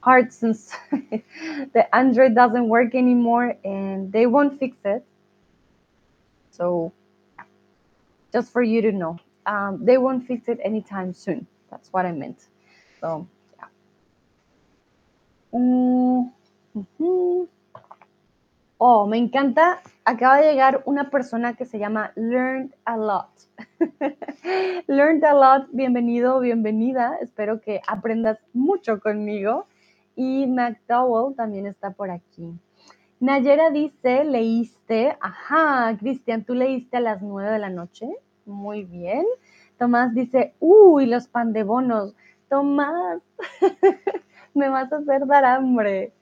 [0.00, 5.04] hard since the Android doesn't work anymore and they won't fix it.
[6.50, 6.92] So,
[8.32, 11.46] just for you to know um, they won't fix it anytime soon.
[11.70, 12.48] That's what I meant.
[13.00, 13.68] So, yeah.
[15.52, 16.30] Mm
[16.98, 17.48] -hmm.
[18.80, 19.80] Oh, me encanta.
[20.04, 23.28] Acaba de llegar una persona que se llama Learned a Lot.
[24.86, 27.18] Learned a Lot, bienvenido, bienvenida.
[27.20, 29.66] Espero que aprendas mucho conmigo.
[30.14, 32.56] Y McDowell también está por aquí.
[33.18, 38.08] Nayera dice, leíste, ajá, Cristian, ¿tú leíste a las nueve de la noche?
[38.46, 39.26] Muy bien.
[39.76, 42.14] Tomás dice, uy, los pan de bonos.
[42.48, 43.20] Tomás,
[44.54, 46.12] me vas a hacer dar hambre.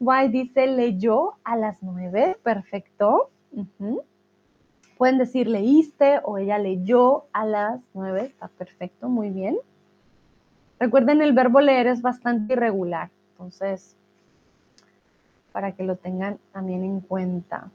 [0.00, 2.36] Guay dice, leyó a las nueve.
[2.42, 3.30] Perfecto.
[4.96, 8.26] Pueden decir leíste o ella leyó a las nueve.
[8.26, 9.56] Está perfecto, muy bien.
[10.80, 13.10] Recuerden, el verbo leer es bastante irregular.
[13.32, 13.96] Entonces,
[15.52, 17.70] para que lo tengan también en cuenta.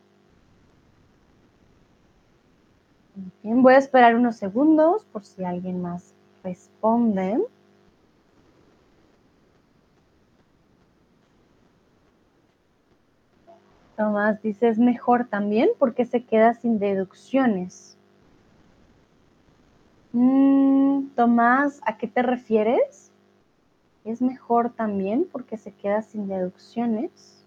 [3.44, 6.14] Bien, voy a esperar unos segundos por si alguien más
[6.44, 7.40] responde.
[13.98, 17.98] Tomás dice, es mejor también porque se queda sin deducciones.
[20.12, 23.12] Mm, Tomás, ¿a qué te refieres?
[24.04, 27.46] Es mejor también porque se queda sin deducciones.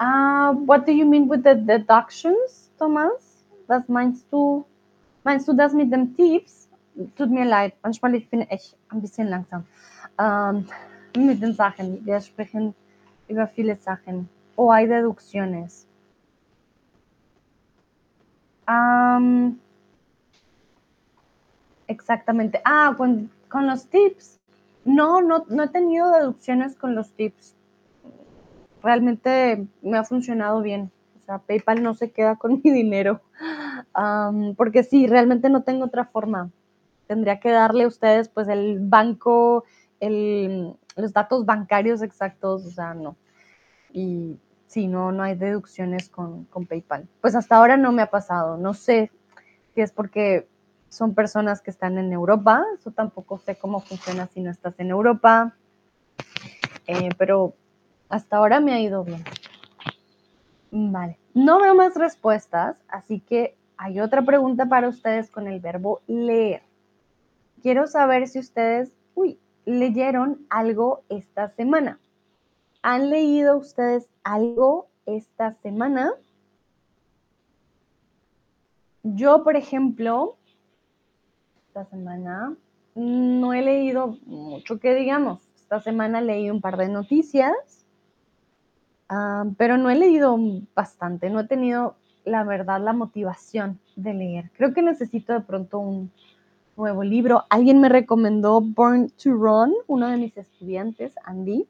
[0.00, 2.70] Uh, what do you mean with the deductions?
[2.78, 3.44] Thomas?
[3.68, 4.64] Was meinst du?
[5.24, 6.64] Meinst du das mit dem Tipps?
[7.16, 9.64] tut mir leid, manchmal ich bin echt ein bisschen langsam
[10.18, 10.66] ähm,
[11.16, 12.04] mit den Sachen.
[12.04, 12.74] Wir sprechen
[13.28, 14.28] über viele Sachen.
[14.56, 15.86] O hay deducciones.
[21.86, 22.60] Exactamente.
[22.64, 24.40] Ah, con, con los tips.
[24.84, 27.54] No, no, no he tenido deducciones con los tips.
[28.82, 30.90] Realmente me ha funcionado bien.
[31.16, 33.20] O sea, PayPal no se queda con mi dinero.
[34.56, 36.50] Porque sí, realmente no tengo otra forma.
[37.06, 39.64] Tendría que darle a ustedes pues el banco,
[40.10, 43.16] los datos bancarios exactos, o sea, no.
[43.92, 47.08] Y sí, no, no hay deducciones con, con PayPal.
[47.20, 48.56] Pues hasta ahora no me ha pasado.
[48.56, 49.10] No sé
[49.74, 50.48] si es porque
[50.88, 52.64] son personas que están en Europa.
[52.78, 55.54] Eso tampoco sé cómo funciona si no estás en Europa.
[56.86, 57.54] Eh, pero
[58.08, 59.24] hasta ahora me ha ido bien.
[60.70, 61.18] Vale.
[61.34, 66.62] No veo más respuestas, así que hay otra pregunta para ustedes con el verbo leer.
[67.62, 71.98] Quiero saber si ustedes, uy, leyeron algo esta semana.
[72.82, 76.12] ¿Han leído ustedes algo esta semana?
[79.02, 80.36] Yo, por ejemplo,
[81.68, 82.56] esta semana
[82.94, 85.40] no he leído mucho que digamos.
[85.56, 87.86] Esta semana leí un par de noticias,
[89.10, 90.36] uh, pero no he leído
[90.74, 91.30] bastante.
[91.30, 94.50] No he tenido, la verdad, la motivación de leer.
[94.56, 96.10] Creo que necesito de pronto un
[96.76, 97.44] nuevo libro.
[97.50, 101.66] Alguien me recomendó Born to Run, uno de mis estudiantes, Andy.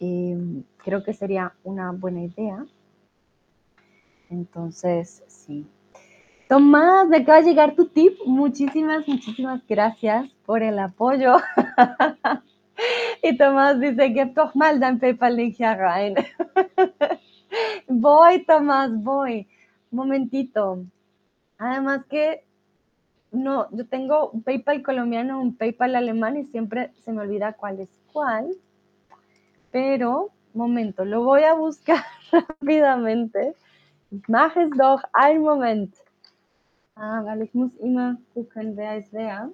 [0.00, 2.66] Eh, creo que sería una buena idea.
[4.30, 5.66] Entonces, sí.
[6.48, 8.18] Tomás, me acaba de llegar tu tip.
[8.24, 11.36] Muchísimas, muchísimas gracias por el apoyo.
[13.22, 16.14] y Tomás dice, que doch mal dein rein.
[17.88, 19.48] voy, Tomás, voy.
[19.90, 20.84] Un momentito.
[21.58, 22.45] Además que
[23.36, 27.80] no, yo tengo un PayPal colombiano, un PayPal alemán y siempre se me olvida cuál
[27.80, 28.50] es cuál.
[29.70, 33.54] Pero, momento, lo voy a buscar rápidamente.
[34.28, 35.94] Mach es doch ein Moment.
[36.94, 39.50] Ah, weil ich muss immer gucken, wer ist wer.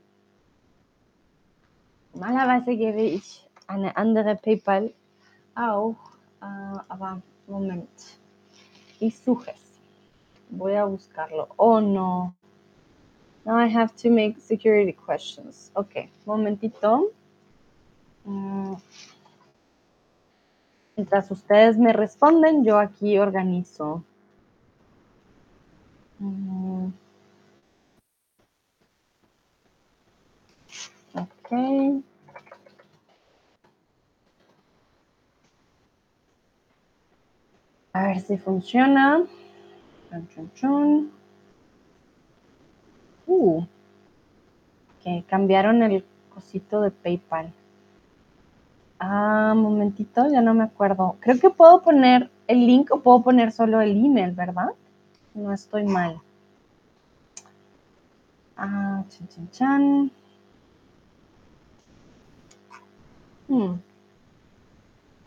[2.14, 4.92] Normalerweise gebe ich eine andere PayPal
[5.54, 5.96] auch,
[6.40, 8.18] uh, aber Moment.
[9.00, 9.80] Ich suche es.
[10.50, 11.48] Voy a buscarlo.
[11.56, 12.34] Oh no.
[13.44, 15.72] Now I have to make security questions.
[15.74, 17.10] Ok, momentito.
[18.24, 18.76] Mm.
[20.96, 24.04] Mientras ustedes me responden, yo aquí organizo.
[26.20, 26.92] Mm.
[31.14, 32.02] Ok.
[37.94, 39.26] A ver si funciona.
[40.10, 41.21] Chun, chun, chun.
[43.26, 43.64] Uh,
[45.02, 46.04] que cambiaron el
[46.34, 47.52] cosito de PayPal.
[48.98, 51.16] Ah, momentito, ya no me acuerdo.
[51.20, 54.70] Creo que puedo poner el link o puedo poner solo el email, ¿verdad?
[55.34, 56.20] No estoy mal.
[58.56, 60.10] Ah, chan, chan, chan.
[63.48, 63.80] Hmm.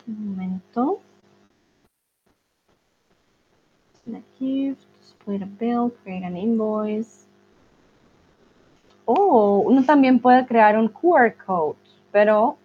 [0.08, 1.00] Un momento.
[4.04, 7.25] Select split a bill, create an invoice.
[9.06, 11.76] Oh, uno también puede crear un QR code,
[12.10, 12.56] pero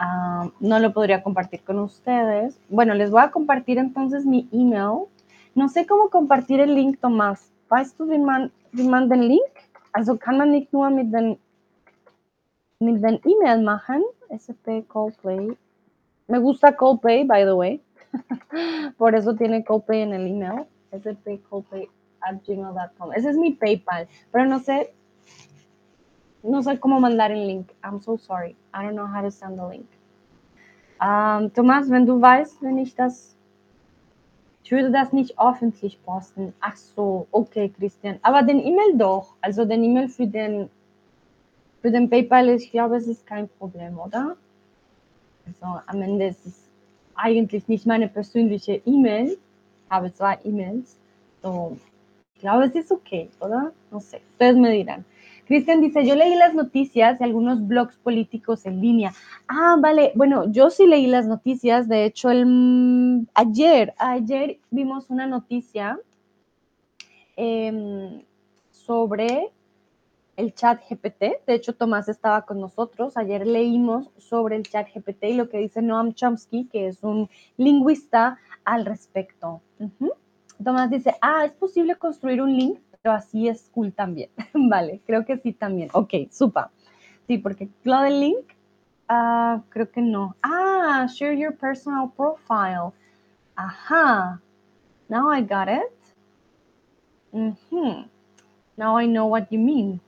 [0.00, 2.58] uh, no lo podría compartir con ustedes.
[2.68, 5.04] Bueno, les voy a compartir entonces mi email.
[5.54, 7.52] No sé cómo compartir el link, Tomás.
[7.70, 9.52] Weißt du, wie man, wie man den Link?
[9.92, 11.38] Also kann man nicht nur mit den,
[12.80, 14.02] mit den E-Mail machen.
[14.28, 15.56] SP Coldplay.
[16.26, 17.80] Me gusta Coldplay, by the way.
[18.98, 20.66] Por eso tiene Coldplay en el email.
[20.90, 21.88] SP Coldplay
[22.22, 23.12] at gmail.com.
[23.12, 24.92] Ese es mi PayPal, pero no sé,
[26.42, 27.70] no sé cómo mandar el link.
[27.82, 28.56] I'm so sorry.
[28.74, 29.86] I don't know how to send the link.
[31.00, 33.36] Um, Thomas, wenn du weißt, wenn ich das,
[34.62, 36.54] ich würde das nicht öffentlich posten.
[36.60, 38.18] Ach so, okay, Christian.
[38.22, 39.34] Aber den E-Mail doch.
[39.40, 40.70] Also den E-Mail für den,
[41.80, 44.36] für den PayPal, ich glaube, es ist kein Problem, oder?
[45.46, 46.68] Also am Ende ist es
[47.16, 49.36] eigentlich nicht meine persönliche E-Mail.
[49.90, 50.96] Habe zwei E-Mails.
[51.42, 51.76] So,
[52.42, 53.08] Claro, es ok,
[53.40, 53.72] ¿verdad?
[53.92, 55.04] No sé, ustedes me dirán.
[55.46, 59.12] Cristian dice, yo leí las noticias de algunos blogs políticos en línea.
[59.46, 65.28] Ah, vale, bueno, yo sí leí las noticias, de hecho, el, ayer, ayer vimos una
[65.28, 66.00] noticia
[67.36, 68.24] eh,
[68.72, 69.52] sobre
[70.36, 75.24] el chat GPT, de hecho Tomás estaba con nosotros, ayer leímos sobre el chat GPT
[75.28, 79.60] y lo que dice Noam Chomsky, que es un lingüista al respecto.
[80.62, 84.30] Tomás dice, ah, ¿es posible construir un link pero así es cool también.
[84.54, 85.90] vale, creo que sí también.
[85.92, 86.70] Ok, supa.
[87.26, 88.46] Sí, porque Cloud Link,
[89.10, 90.36] uh, creo que no.
[90.42, 92.92] Ah, share your personal profile.
[93.56, 94.40] Ajá.
[95.08, 96.14] Now I got it.
[97.32, 98.08] Mm -hmm.
[98.76, 100.00] Now I know what you mean.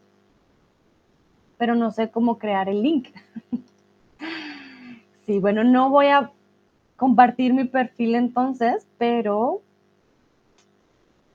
[1.58, 3.08] Pero no sé cómo crear el link.
[5.26, 6.30] sí, bueno, no voy a
[6.96, 9.60] compartir mi perfil entonces, pero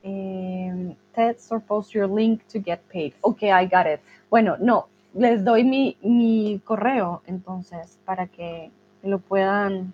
[0.04, 3.14] eh, text or post your link to get paid.
[3.22, 4.02] Ok, I got it.
[4.30, 8.72] Bueno, no, les doy mi, mi correo entonces para que
[9.04, 9.94] lo puedan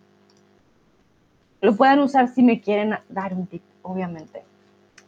[1.61, 4.43] lo puedan usar si me quieren dar un tip, obviamente.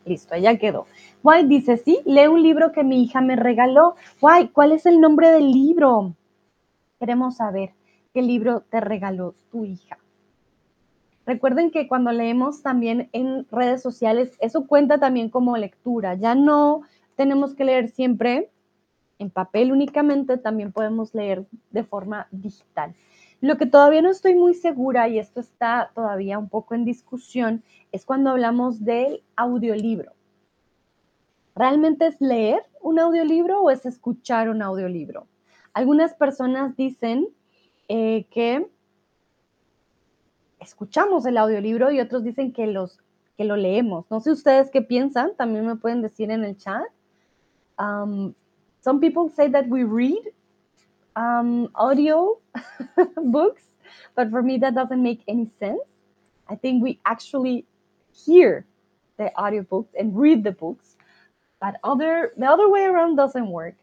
[0.05, 0.87] Listo, ya quedó.
[1.21, 3.95] Guay dice, sí, lee un libro que mi hija me regaló.
[4.21, 6.15] Guay, ¿cuál es el nombre del libro?
[6.99, 7.73] Queremos saber
[8.13, 9.99] qué libro te regaló tu hija.
[11.27, 16.13] Recuerden que cuando leemos también en redes sociales, eso cuenta también como lectura.
[16.13, 16.83] Ya no
[17.17, 18.49] tenemos que leer siempre
[19.19, 22.95] en papel únicamente, también podemos leer de forma digital.
[23.41, 27.61] Lo que todavía no estoy muy segura, y esto está todavía un poco en discusión,
[27.91, 30.13] es cuando hablamos del audiolibro.
[31.57, 35.27] ¿Realmente es leer un audiolibro o es escuchar un audiolibro?
[35.73, 37.27] Algunas personas dicen
[37.89, 38.65] eh, que
[40.67, 42.99] escuchamos el audiolibro y otros dicen que, los,
[43.37, 44.05] que lo leemos.
[44.11, 46.83] No sé ustedes qué piensan, también me pueden decir en el chat.
[47.79, 48.33] Um,
[48.81, 50.21] some people say that we read
[51.15, 52.39] um, audio
[53.15, 53.63] books,
[54.15, 55.81] but for me that doesn't make any sense.
[56.49, 57.65] I think we actually
[58.13, 58.65] hear
[59.17, 60.97] the audiobooks and read the books,
[61.61, 63.75] but other, the other way around doesn't work.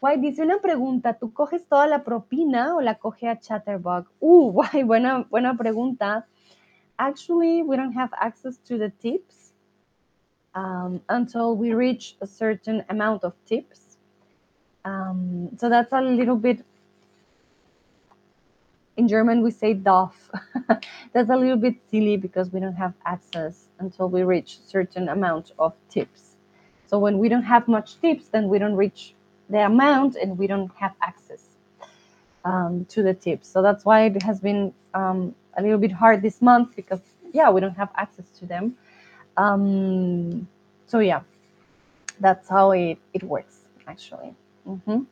[0.00, 4.10] Guay, dice una pregunta, ¿tú coges toda la propina o la coge a Chatterbox?
[4.18, 6.26] Uh, guay, buena, buena pregunta.
[6.96, 9.52] Actually, we don't have access to the tips
[10.54, 13.98] um, until we reach a certain amount of tips.
[14.86, 16.64] Um, so that's a little bit,
[18.96, 20.30] in German we say darf.
[21.12, 25.52] that's a little bit silly because we don't have access until we reach certain amount
[25.58, 26.36] of tips.
[26.86, 29.14] So when we don't have much tips, then we don't reach
[29.50, 31.42] the amount and we don't have access
[32.44, 33.48] um, to the tips.
[33.48, 37.00] So that's why it has been um, a little bit hard this month because,
[37.32, 38.76] yeah, we don't have access to them.
[39.36, 40.48] Um,
[40.86, 41.20] so, yeah,
[42.20, 44.34] that's how it, it works, actually.
[44.66, 45.06] Mm -hmm.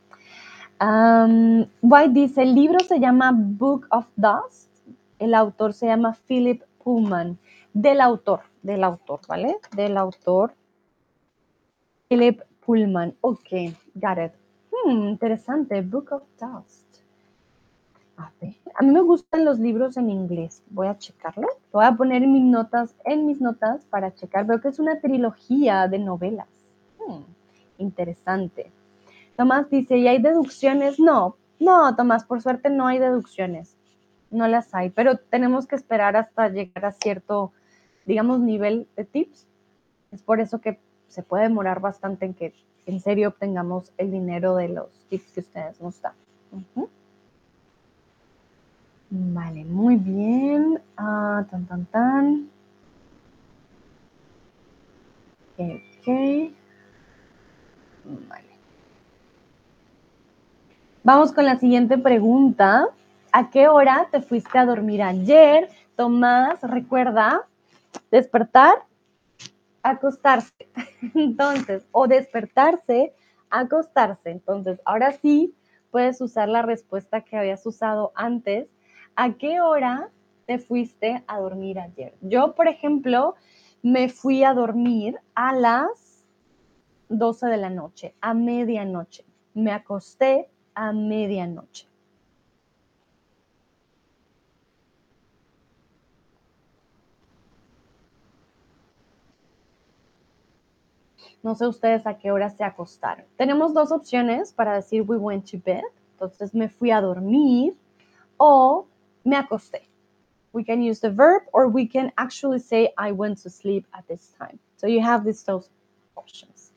[1.80, 4.68] White dice, el libro se llama Book of Dust.
[5.18, 7.38] El autor se llama Philip Pullman.
[7.72, 9.56] Del autor, del autor, ¿vale?
[9.76, 10.54] Del autor.
[12.08, 13.14] Philip Pullman.
[13.20, 14.32] Ok, got it.
[14.70, 15.80] Hmm, interesante.
[15.82, 16.88] Book of Dust.
[18.74, 20.62] A mí me gustan los libros en inglés.
[20.70, 21.46] Voy a checarlo.
[21.72, 24.46] Lo voy a poner mis notas, en mis notas para checar.
[24.46, 26.48] Veo que es una trilogía de novelas.
[26.98, 27.22] Hmm,
[27.78, 28.70] interesante.
[29.36, 30.98] Tomás dice, ¿y hay deducciones?
[30.98, 33.76] No, no, Tomás, por suerte no hay deducciones.
[34.30, 37.52] No las hay, pero tenemos que esperar hasta llegar a cierto,
[38.04, 39.46] digamos, nivel de tips.
[40.12, 42.54] Es por eso que se puede demorar bastante en que
[42.88, 46.14] en serio obtengamos el dinero de los tips que ustedes nos dan.
[49.10, 50.80] Vale, muy bien.
[50.96, 52.50] Ah, tan, tan, tan.
[55.58, 56.06] Ok.
[58.28, 58.48] Vale.
[61.04, 62.86] Vamos con la siguiente pregunta.
[63.32, 65.68] ¿A qué hora te fuiste a dormir ayer?
[65.94, 67.42] Tomás, recuerda
[68.10, 68.87] despertar
[69.82, 70.68] acostarse.
[71.14, 73.14] Entonces, o despertarse,
[73.50, 74.30] acostarse.
[74.30, 75.54] Entonces, ahora sí
[75.90, 78.68] puedes usar la respuesta que habías usado antes.
[79.16, 80.10] ¿A qué hora
[80.46, 82.14] te fuiste a dormir ayer?
[82.20, 83.34] Yo, por ejemplo,
[83.82, 86.24] me fui a dormir a las
[87.08, 89.24] 12 de la noche, a medianoche.
[89.54, 91.88] Me acosté a medianoche.
[101.42, 103.24] No sé ustedes a qué hora se acostaron.
[103.36, 105.82] Tenemos dos opciones para decir we went to bed.
[106.12, 107.76] Entonces me fui a dormir
[108.36, 108.86] o
[109.24, 109.82] me acosté.
[110.52, 114.06] We can use the verb or we can actually say I went to sleep at
[114.08, 114.58] this time.
[114.76, 115.62] So you have these two
[116.16, 116.72] options.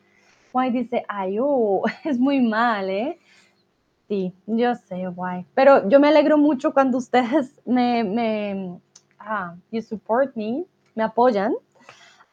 [0.51, 3.17] Why dice, ay, oh, es muy mal, ¿eh?
[4.09, 5.45] Sí, yo sé, why.
[5.55, 8.79] Pero yo me alegro mucho cuando ustedes me, me
[9.17, 10.65] ah, you support me,
[10.95, 11.55] me apoyan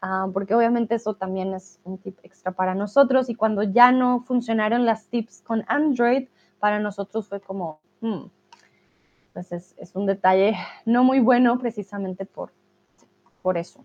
[0.00, 4.20] Ah, porque obviamente eso también es un tip extra para nosotros y cuando ya no
[4.20, 6.28] funcionaron las tips con Android,
[6.60, 8.26] para nosotros fue como, hmm,
[9.32, 10.54] pues es, un detalle
[10.84, 12.52] no muy bueno precisamente por,
[13.42, 13.84] por eso.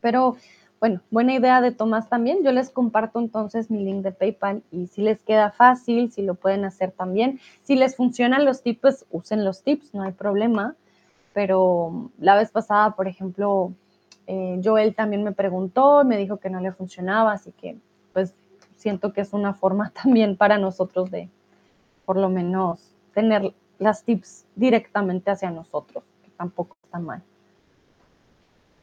[0.00, 0.36] Pero
[0.80, 2.44] bueno, buena idea de Tomás también.
[2.44, 6.34] Yo les comparto entonces mi link de PayPal y si les queda fácil, si lo
[6.34, 7.40] pueden hacer también.
[7.64, 10.76] Si les funcionan los tips, pues usen los tips, no hay problema.
[11.32, 13.72] Pero la vez pasada, por ejemplo,
[14.30, 17.78] eh, Joel también me preguntó, me dijo que no le funcionaba, así que
[18.12, 18.34] pues
[18.76, 21.30] siento que es una forma también para nosotros de,
[22.04, 27.22] por lo menos, tener las tips directamente hacia nosotros, que tampoco está mal.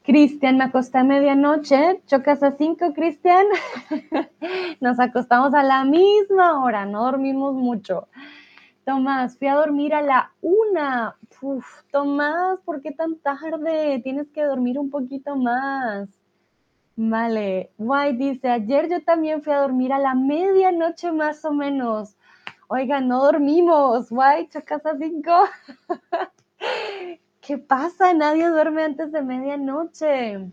[0.04, 3.46] Cristian, me acosté a medianoche, chocas a cinco, Cristian.
[4.82, 8.08] Nos acostamos a la misma hora, no dormimos mucho.
[8.86, 11.18] Tomás, fui a dormir a la una.
[11.42, 14.00] Uf, Tomás, ¿por qué tan tarde?
[14.04, 16.08] Tienes que dormir un poquito más.
[16.96, 17.72] Vale.
[17.80, 22.16] White dice, ayer yo también fui a dormir a la medianoche más o menos.
[22.68, 24.10] Oiga, no dormimos.
[24.12, 25.32] White, chocas a cinco.
[27.42, 28.14] ¿Qué pasa?
[28.14, 30.52] Nadie duerme antes de medianoche.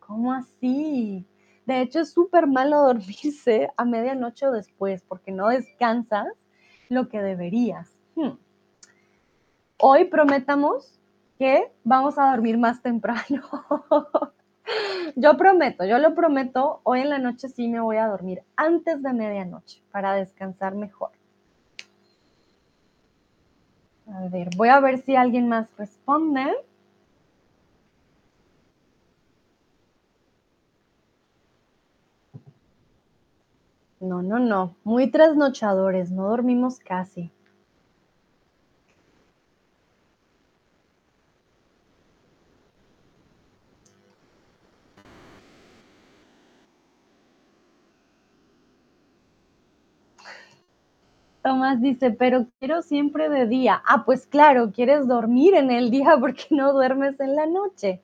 [0.00, 1.26] ¿Cómo así?
[1.66, 6.28] De hecho, es súper malo dormirse a medianoche o después porque no descansas
[6.94, 7.90] lo que deberías.
[8.14, 8.38] Hmm.
[9.78, 11.00] Hoy prometamos
[11.38, 13.42] que vamos a dormir más temprano.
[15.16, 19.02] yo prometo, yo lo prometo, hoy en la noche sí me voy a dormir antes
[19.02, 21.10] de medianoche para descansar mejor.
[24.06, 26.54] A ver, voy a ver si alguien más responde.
[34.08, 34.76] No, no, no.
[34.84, 37.32] Muy trasnochadores, no dormimos casi.
[51.44, 53.80] Tomás dice, pero quiero siempre de día.
[53.86, 58.00] Ah, pues claro, quieres dormir en el día porque no duermes en la noche.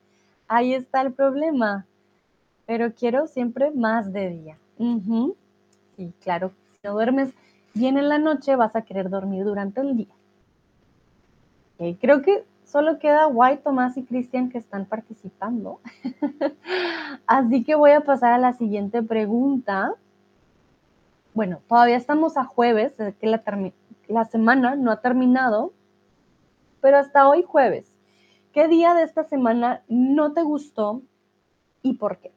[0.47, 1.85] Ahí está el problema.
[2.65, 4.57] Pero quiero siempre más de día.
[5.95, 7.33] Sí, claro, si no duermes
[7.73, 10.13] bien en la noche, vas a querer dormir durante el día.
[11.99, 15.79] creo que solo queda White, Tomás y Cristian que están participando.
[17.27, 19.95] Así que voy a pasar a la siguiente pregunta
[21.33, 23.41] bueno, todavía estamos a jueves, desde que la,
[24.07, 25.71] la semana no ha terminado,
[26.81, 27.89] pero hasta hoy jueves.
[28.51, 31.01] ¿Qué día de esta semana no te gustó
[31.81, 32.33] y por qué?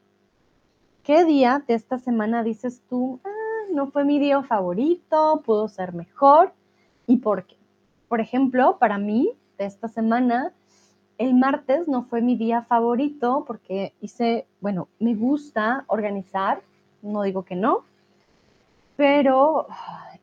[1.02, 3.43] ¿Qué día de esta semana dices tú, ah,
[3.74, 6.52] no fue mi día favorito, pudo ser mejor
[7.06, 7.56] y por qué?
[8.08, 10.52] Por ejemplo, para mí, de esta semana,
[11.18, 16.62] el martes no fue mi día favorito porque hice, bueno, me gusta organizar,
[17.02, 17.84] no digo que no,
[18.96, 19.66] pero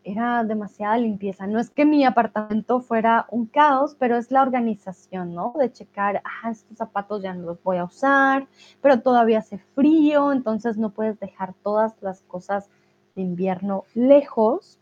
[0.03, 1.45] era demasiada limpieza.
[1.45, 5.53] No es que mi apartamento fuera un caos, pero es la organización, ¿no?
[5.59, 8.47] De checar, ah, estos zapatos ya no los voy a usar,
[8.81, 12.69] pero todavía hace frío, entonces no puedes dejar todas las cosas
[13.15, 14.77] de invierno lejos.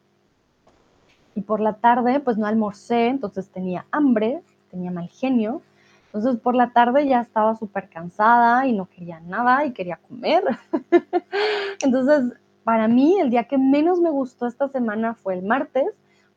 [1.36, 4.42] Y por la tarde, pues no almorcé, entonces tenía hambre,
[4.72, 5.62] tenía mal genio.
[6.08, 10.44] Entonces por la tarde ya estaba súper cansada y no quería nada y quería comer.
[11.82, 12.34] entonces
[12.70, 15.88] para mí, el día que menos me gustó esta semana fue el martes,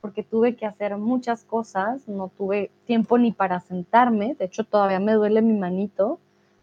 [0.01, 4.99] porque tuve que hacer muchas cosas, no tuve tiempo ni para sentarme, de hecho todavía
[4.99, 6.19] me duele mi manito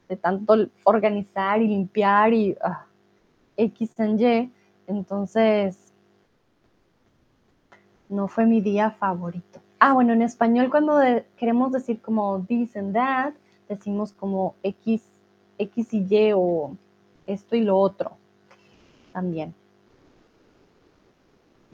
[0.07, 2.87] de tanto organizar y limpiar y ah,
[3.57, 4.51] X en Y,
[4.89, 5.77] entonces
[8.09, 9.61] no fue mi día favorito.
[9.79, 10.99] Ah, bueno, en español cuando
[11.37, 13.33] queremos decir como this and that,
[13.69, 15.03] decimos como X,
[15.57, 16.75] X y Y o
[17.27, 18.11] esto y lo otro
[19.13, 19.53] también.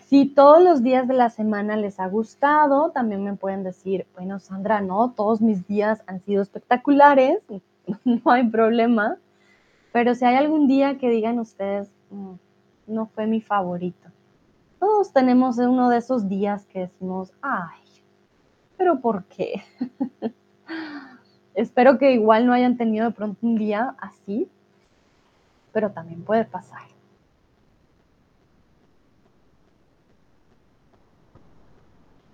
[0.08, 4.40] Si todos los días de la semana les ha gustado, también me pueden decir, bueno,
[4.40, 7.40] Sandra, no, todos mis días han sido espectaculares,
[8.04, 9.18] no hay problema,
[9.92, 12.34] pero si hay algún día que digan ustedes, mm,
[12.88, 14.10] no fue mi favorito.
[14.80, 17.80] Todos tenemos uno de esos días que decimos, ay,
[18.78, 19.64] pero ¿por qué?
[21.56, 24.50] Espero que igual no hayan tenido de pronto un día así,
[25.72, 26.84] pero también puede pasar.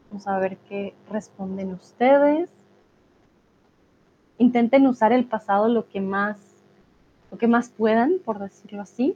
[0.09, 2.49] Vamos a ver qué responden ustedes.
[4.39, 6.37] Intenten usar el pasado lo que más,
[7.31, 9.15] lo que más puedan, por decirlo así.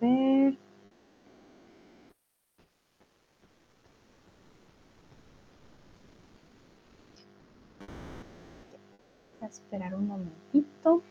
[0.00, 0.56] Ver.
[9.40, 11.02] A esperar un momentito.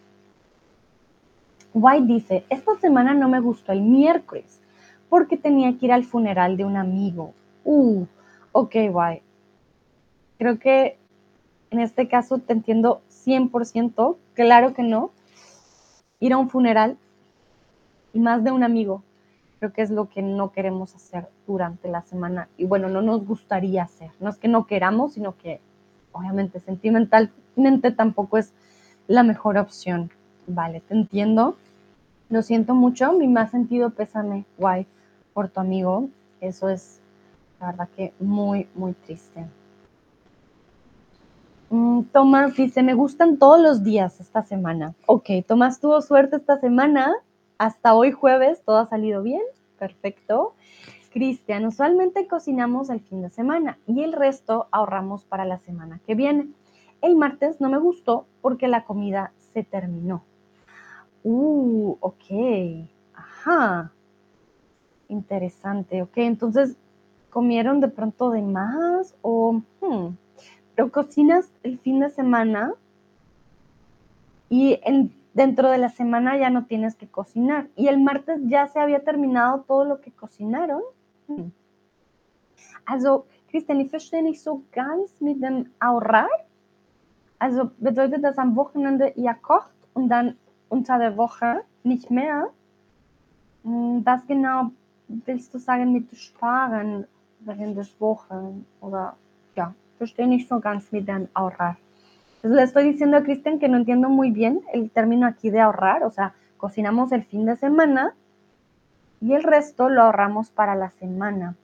[1.74, 4.62] White dice, esta semana no me gustó el miércoles
[5.10, 7.34] porque tenía que ir al funeral de un amigo.
[7.64, 8.06] Uh,
[8.57, 9.22] Ok, guay.
[10.38, 10.98] Creo que
[11.72, 15.12] en este caso te entiendo 100%, claro que no.
[16.22, 16.98] Ir a un funeral
[18.16, 19.04] y más de un amigo,
[19.60, 22.48] creo que es lo que no queremos hacer durante la semana.
[22.56, 24.10] Y bueno, no nos gustaría hacer.
[24.22, 25.60] No es que no queramos, sino que
[26.14, 28.54] obviamente sentimentalmente tampoco es
[29.08, 30.12] la mejor opción.
[30.48, 31.58] Vale, te entiendo.
[32.30, 34.88] Lo siento mucho, mi más sentido pésame, guay,
[35.34, 36.08] por tu amigo.
[36.40, 37.02] Eso es,
[37.60, 39.46] la verdad que muy, muy triste.
[41.70, 44.94] Mm, Tomás dice, me gustan todos los días esta semana.
[45.06, 47.14] Ok, Tomás tuvo suerte esta semana.
[47.57, 49.41] Hasta hoy jueves todo ha salido bien.
[49.80, 50.56] Perfecto.
[51.11, 56.14] Cristian, usualmente cocinamos el fin de semana y el resto ahorramos para la semana que
[56.14, 56.49] viene.
[57.02, 60.23] El martes no me gustó porque la comida se terminó.
[61.23, 62.90] Uh, ok.
[63.14, 63.91] Ajá.
[65.07, 66.02] Interesante.
[66.02, 66.76] Ok, entonces,
[67.30, 69.61] ¿comieron de pronto de más o...
[69.82, 70.15] Hmm,
[70.76, 72.73] pero cocinas el fin de semana
[74.49, 74.80] y
[75.36, 77.68] dentro de la semana ya no tienes que cocinar.
[77.76, 80.82] Y el martes ya se había terminado todo lo que cocinaron.
[81.28, 81.52] Hm.
[82.86, 86.30] Also, Christian, ich verstehe nicht so ganz mit dem ahorrar.
[87.38, 90.38] Also bedeutet das am Wochenende ihr kocht und dann
[90.70, 92.49] unter der Woche nicht mehr?
[93.64, 94.72] Hm, was genau
[95.07, 97.06] willst du sagen mit sparen
[97.41, 98.66] während des Wochen?
[98.80, 99.18] Oder
[99.56, 101.76] ja, verstehe nicht so ganz mit dem ahorrar.
[102.46, 105.62] Entonces le estoy diciendo a Cristian que no entiendo muy bien el término aquí de
[105.62, 108.14] ahorrar, o sea, cocinamos el fin de semana
[109.20, 111.56] y el resto lo ahorramos para la semana.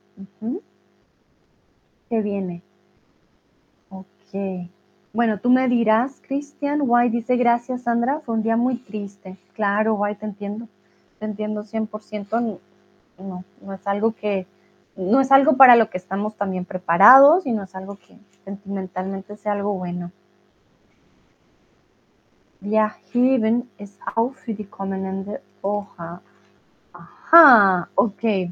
[2.09, 2.63] ¿Qué viene?
[3.91, 4.69] Ok.
[5.13, 9.37] Bueno, tú me dirás, Cristian, Guay dice gracias, Sandra, fue un día muy triste.
[9.53, 10.67] Claro, Guay, te entiendo,
[11.19, 12.59] te entiendo 100%.
[13.19, 14.47] No, no es algo que,
[14.95, 19.37] no es algo para lo que estamos también preparados y no es algo que sentimentalmente
[19.37, 20.11] sea algo bueno.
[22.63, 26.19] Wir heben es auf für die kommende Woche.
[26.93, 28.51] Ajá, ok.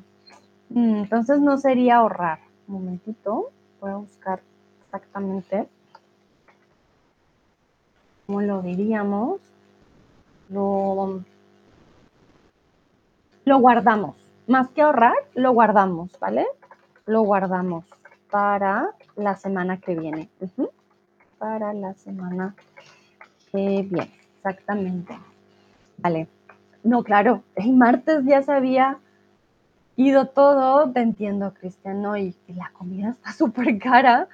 [0.70, 2.40] Mm, entonces no sería ahorrar.
[2.68, 4.42] Un momentito, voy a buscar
[4.84, 5.70] exactamente
[8.26, 9.42] cómo lo diríamos.
[10.50, 11.24] Lo,
[13.46, 14.16] lo guardamos.
[14.48, 16.48] Más que ahorrar, lo guardamos, ¿vale?
[17.06, 17.86] Lo guardamos
[18.32, 20.30] para la semana que viene.
[21.38, 22.69] Para la semana que
[23.54, 25.18] viene, exactamente.
[25.98, 26.28] Vale.
[26.84, 28.98] No, claro, el martes ya se había
[29.96, 34.28] ido todo, te entiendo, Cristiano, y, la comida está súper cara.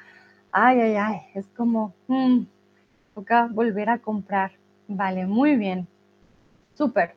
[0.51, 2.43] Ay, ay, ay, es como, mm,
[3.15, 4.51] toca volver a comprar.
[4.87, 5.87] Vale, muy bien.
[6.75, 7.15] Súper.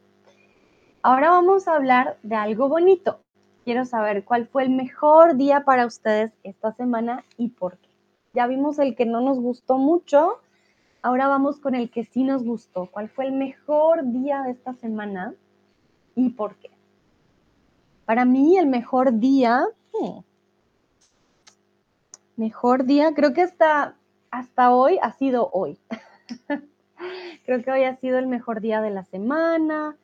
[1.02, 3.20] Ahora vamos a hablar de algo bonito.
[3.64, 7.88] Quiero saber cuál fue el mejor día para ustedes esta semana y por qué.
[8.32, 10.40] Ya vimos el que no nos gustó mucho,
[11.02, 12.86] Ahora vamos con el que sí nos gustó.
[12.86, 15.34] ¿Cuál fue el mejor día de esta semana
[16.16, 16.70] y por qué?
[18.04, 20.20] Para mí el mejor día, hmm,
[22.36, 23.96] mejor día, creo que hasta,
[24.30, 25.78] hasta hoy ha sido hoy.
[27.44, 29.96] creo que hoy ha sido el mejor día de la semana.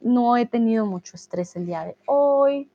[0.00, 2.70] No he tenido mucho estrés el día de hoy.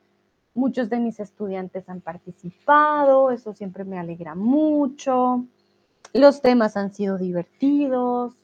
[0.53, 5.45] Muchos de mis estudiantes han participado, eso siempre me alegra mucho.
[6.13, 8.35] Los temas han sido divertidos.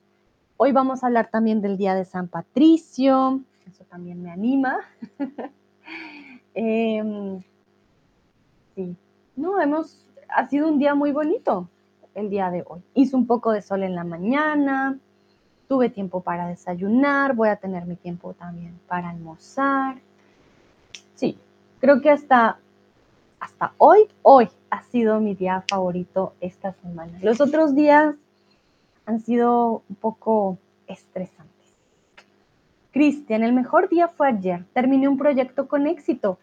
[0.57, 3.41] Hoy vamos a hablar también del Día de San Patricio.
[3.67, 4.79] Eso también me anima.
[6.55, 7.41] Em,
[8.75, 8.95] sí,
[9.35, 11.69] no, hemos, ha sido un día muy bonito
[12.15, 12.81] el día de hoy.
[12.95, 14.97] Hizo un poco de sol en la mañana,
[15.69, 19.99] tuve tiempo para desayunar, voy a tener mi tiempo también para almorzar.
[21.15, 21.37] Sí,
[21.79, 22.57] creo que hasta
[23.39, 27.17] hasta hoy, hoy ha sido mi día favorito esta semana.
[27.21, 28.15] Los otros días
[29.05, 31.49] han sido un poco estresantes.
[32.91, 34.65] Cristian, el mejor día fue ayer.
[34.73, 36.39] Terminé un proyecto con éxito.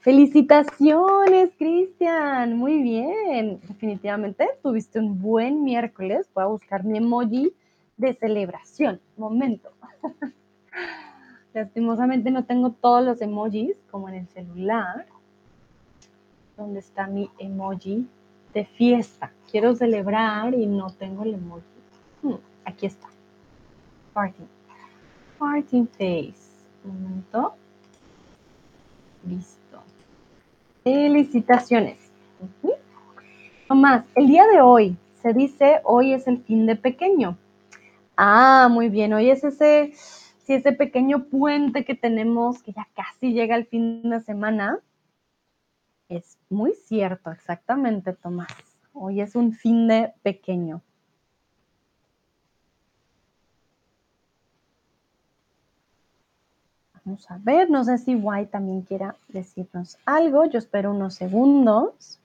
[0.00, 2.56] Felicitaciones, Cristian.
[2.56, 3.60] Muy bien.
[3.68, 6.28] Definitivamente tuviste un buen miércoles.
[6.34, 7.52] Voy a buscar mi emoji
[7.96, 9.00] de celebración.
[9.16, 9.70] Momento.
[11.54, 15.06] Lastimosamente no tengo todos los emojis como en el celular.
[16.62, 18.06] ¿Dónde está mi emoji
[18.54, 19.32] de fiesta?
[19.50, 21.64] Quiero celebrar y no tengo el emoji.
[22.22, 23.08] Hmm, aquí está.
[24.12, 24.44] Party.
[25.40, 26.34] Party face.
[26.84, 27.54] Un momento.
[29.26, 29.82] Listo.
[30.84, 31.98] Felicitaciones.
[33.68, 37.36] No más, el día de hoy se dice hoy es el fin de pequeño.
[38.16, 39.12] Ah, muy bien.
[39.14, 39.94] Hoy es ese,
[40.46, 44.78] ese pequeño puente que tenemos que ya casi llega el fin de semana
[46.12, 48.52] Es muy cierto, exactamente, Tomás.
[48.92, 50.82] Hoy es un fin de pequeño.
[57.02, 60.44] Vamos a ver, no sé si White también quiera decirnos algo.
[60.44, 62.20] Yo espero unos segundos.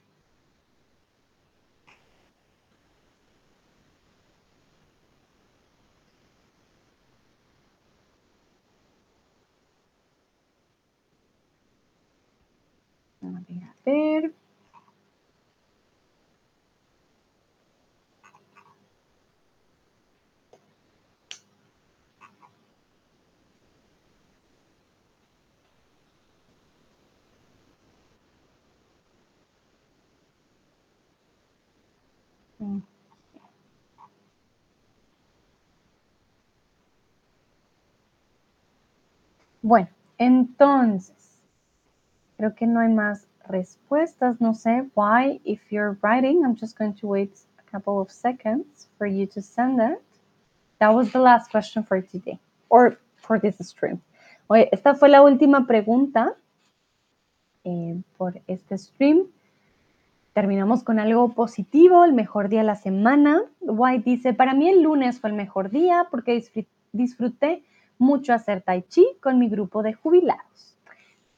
[13.85, 14.33] Ver.
[39.61, 41.41] Bueno, entonces,
[42.37, 44.39] creo que no hay más respuestas.
[44.39, 48.87] No sé why, if you're writing, I'm just going to wait a couple of seconds
[48.97, 50.01] for you to send it.
[50.79, 54.01] That was the last question for today, or for this stream.
[54.47, 56.35] Oye, esta fue la última pregunta
[57.63, 59.27] eh, por este stream.
[60.33, 63.41] Terminamos con algo positivo, el mejor día de la semana.
[63.59, 66.45] White dice, para mí el lunes fue el mejor día porque
[66.91, 67.63] disfruté
[67.97, 70.77] mucho hacer tai chi con mi grupo de jubilados.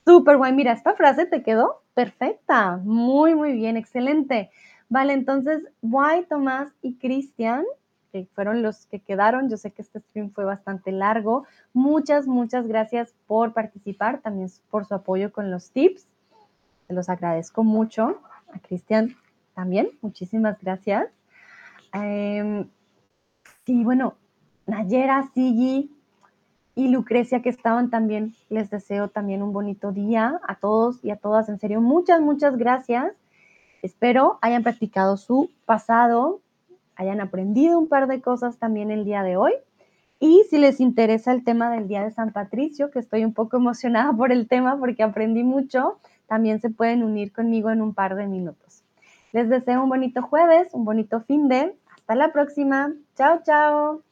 [0.05, 4.49] Súper guay, mira, esta frase te quedó perfecta, muy, muy bien, excelente.
[4.87, 7.65] Vale, entonces, White, Tomás y Cristian,
[8.13, 11.45] que fueron los que quedaron, yo sé que este stream fue bastante largo.
[11.73, 16.07] Muchas, muchas gracias por participar, también por su apoyo con los tips.
[16.87, 18.21] Se los agradezco mucho.
[18.53, 19.17] A Cristian
[19.53, 21.09] también, muchísimas gracias.
[21.95, 22.65] Eh,
[23.65, 24.15] sí, bueno,
[24.67, 25.91] Nayera, Sigi,
[26.79, 28.33] y Lucrecia que estaban también.
[28.47, 31.49] Les deseo también un bonito día a todos y a todas.
[31.49, 33.11] En serio, muchas, muchas gracias.
[33.81, 36.39] Espero hayan practicado su pasado,
[36.95, 39.51] hayan aprendido un par de cosas también el día de hoy.
[40.21, 43.57] Y si les interesa el tema del Día de San Patricio, que estoy un poco
[43.63, 48.15] emocionada por el tema porque aprendí mucho, también se pueden unir conmigo en un par
[48.15, 48.83] de minutos.
[49.33, 51.75] Les deseo un bonito jueves, un bonito fin de.
[51.93, 52.93] Hasta la próxima.
[53.17, 54.08] Chao, chao.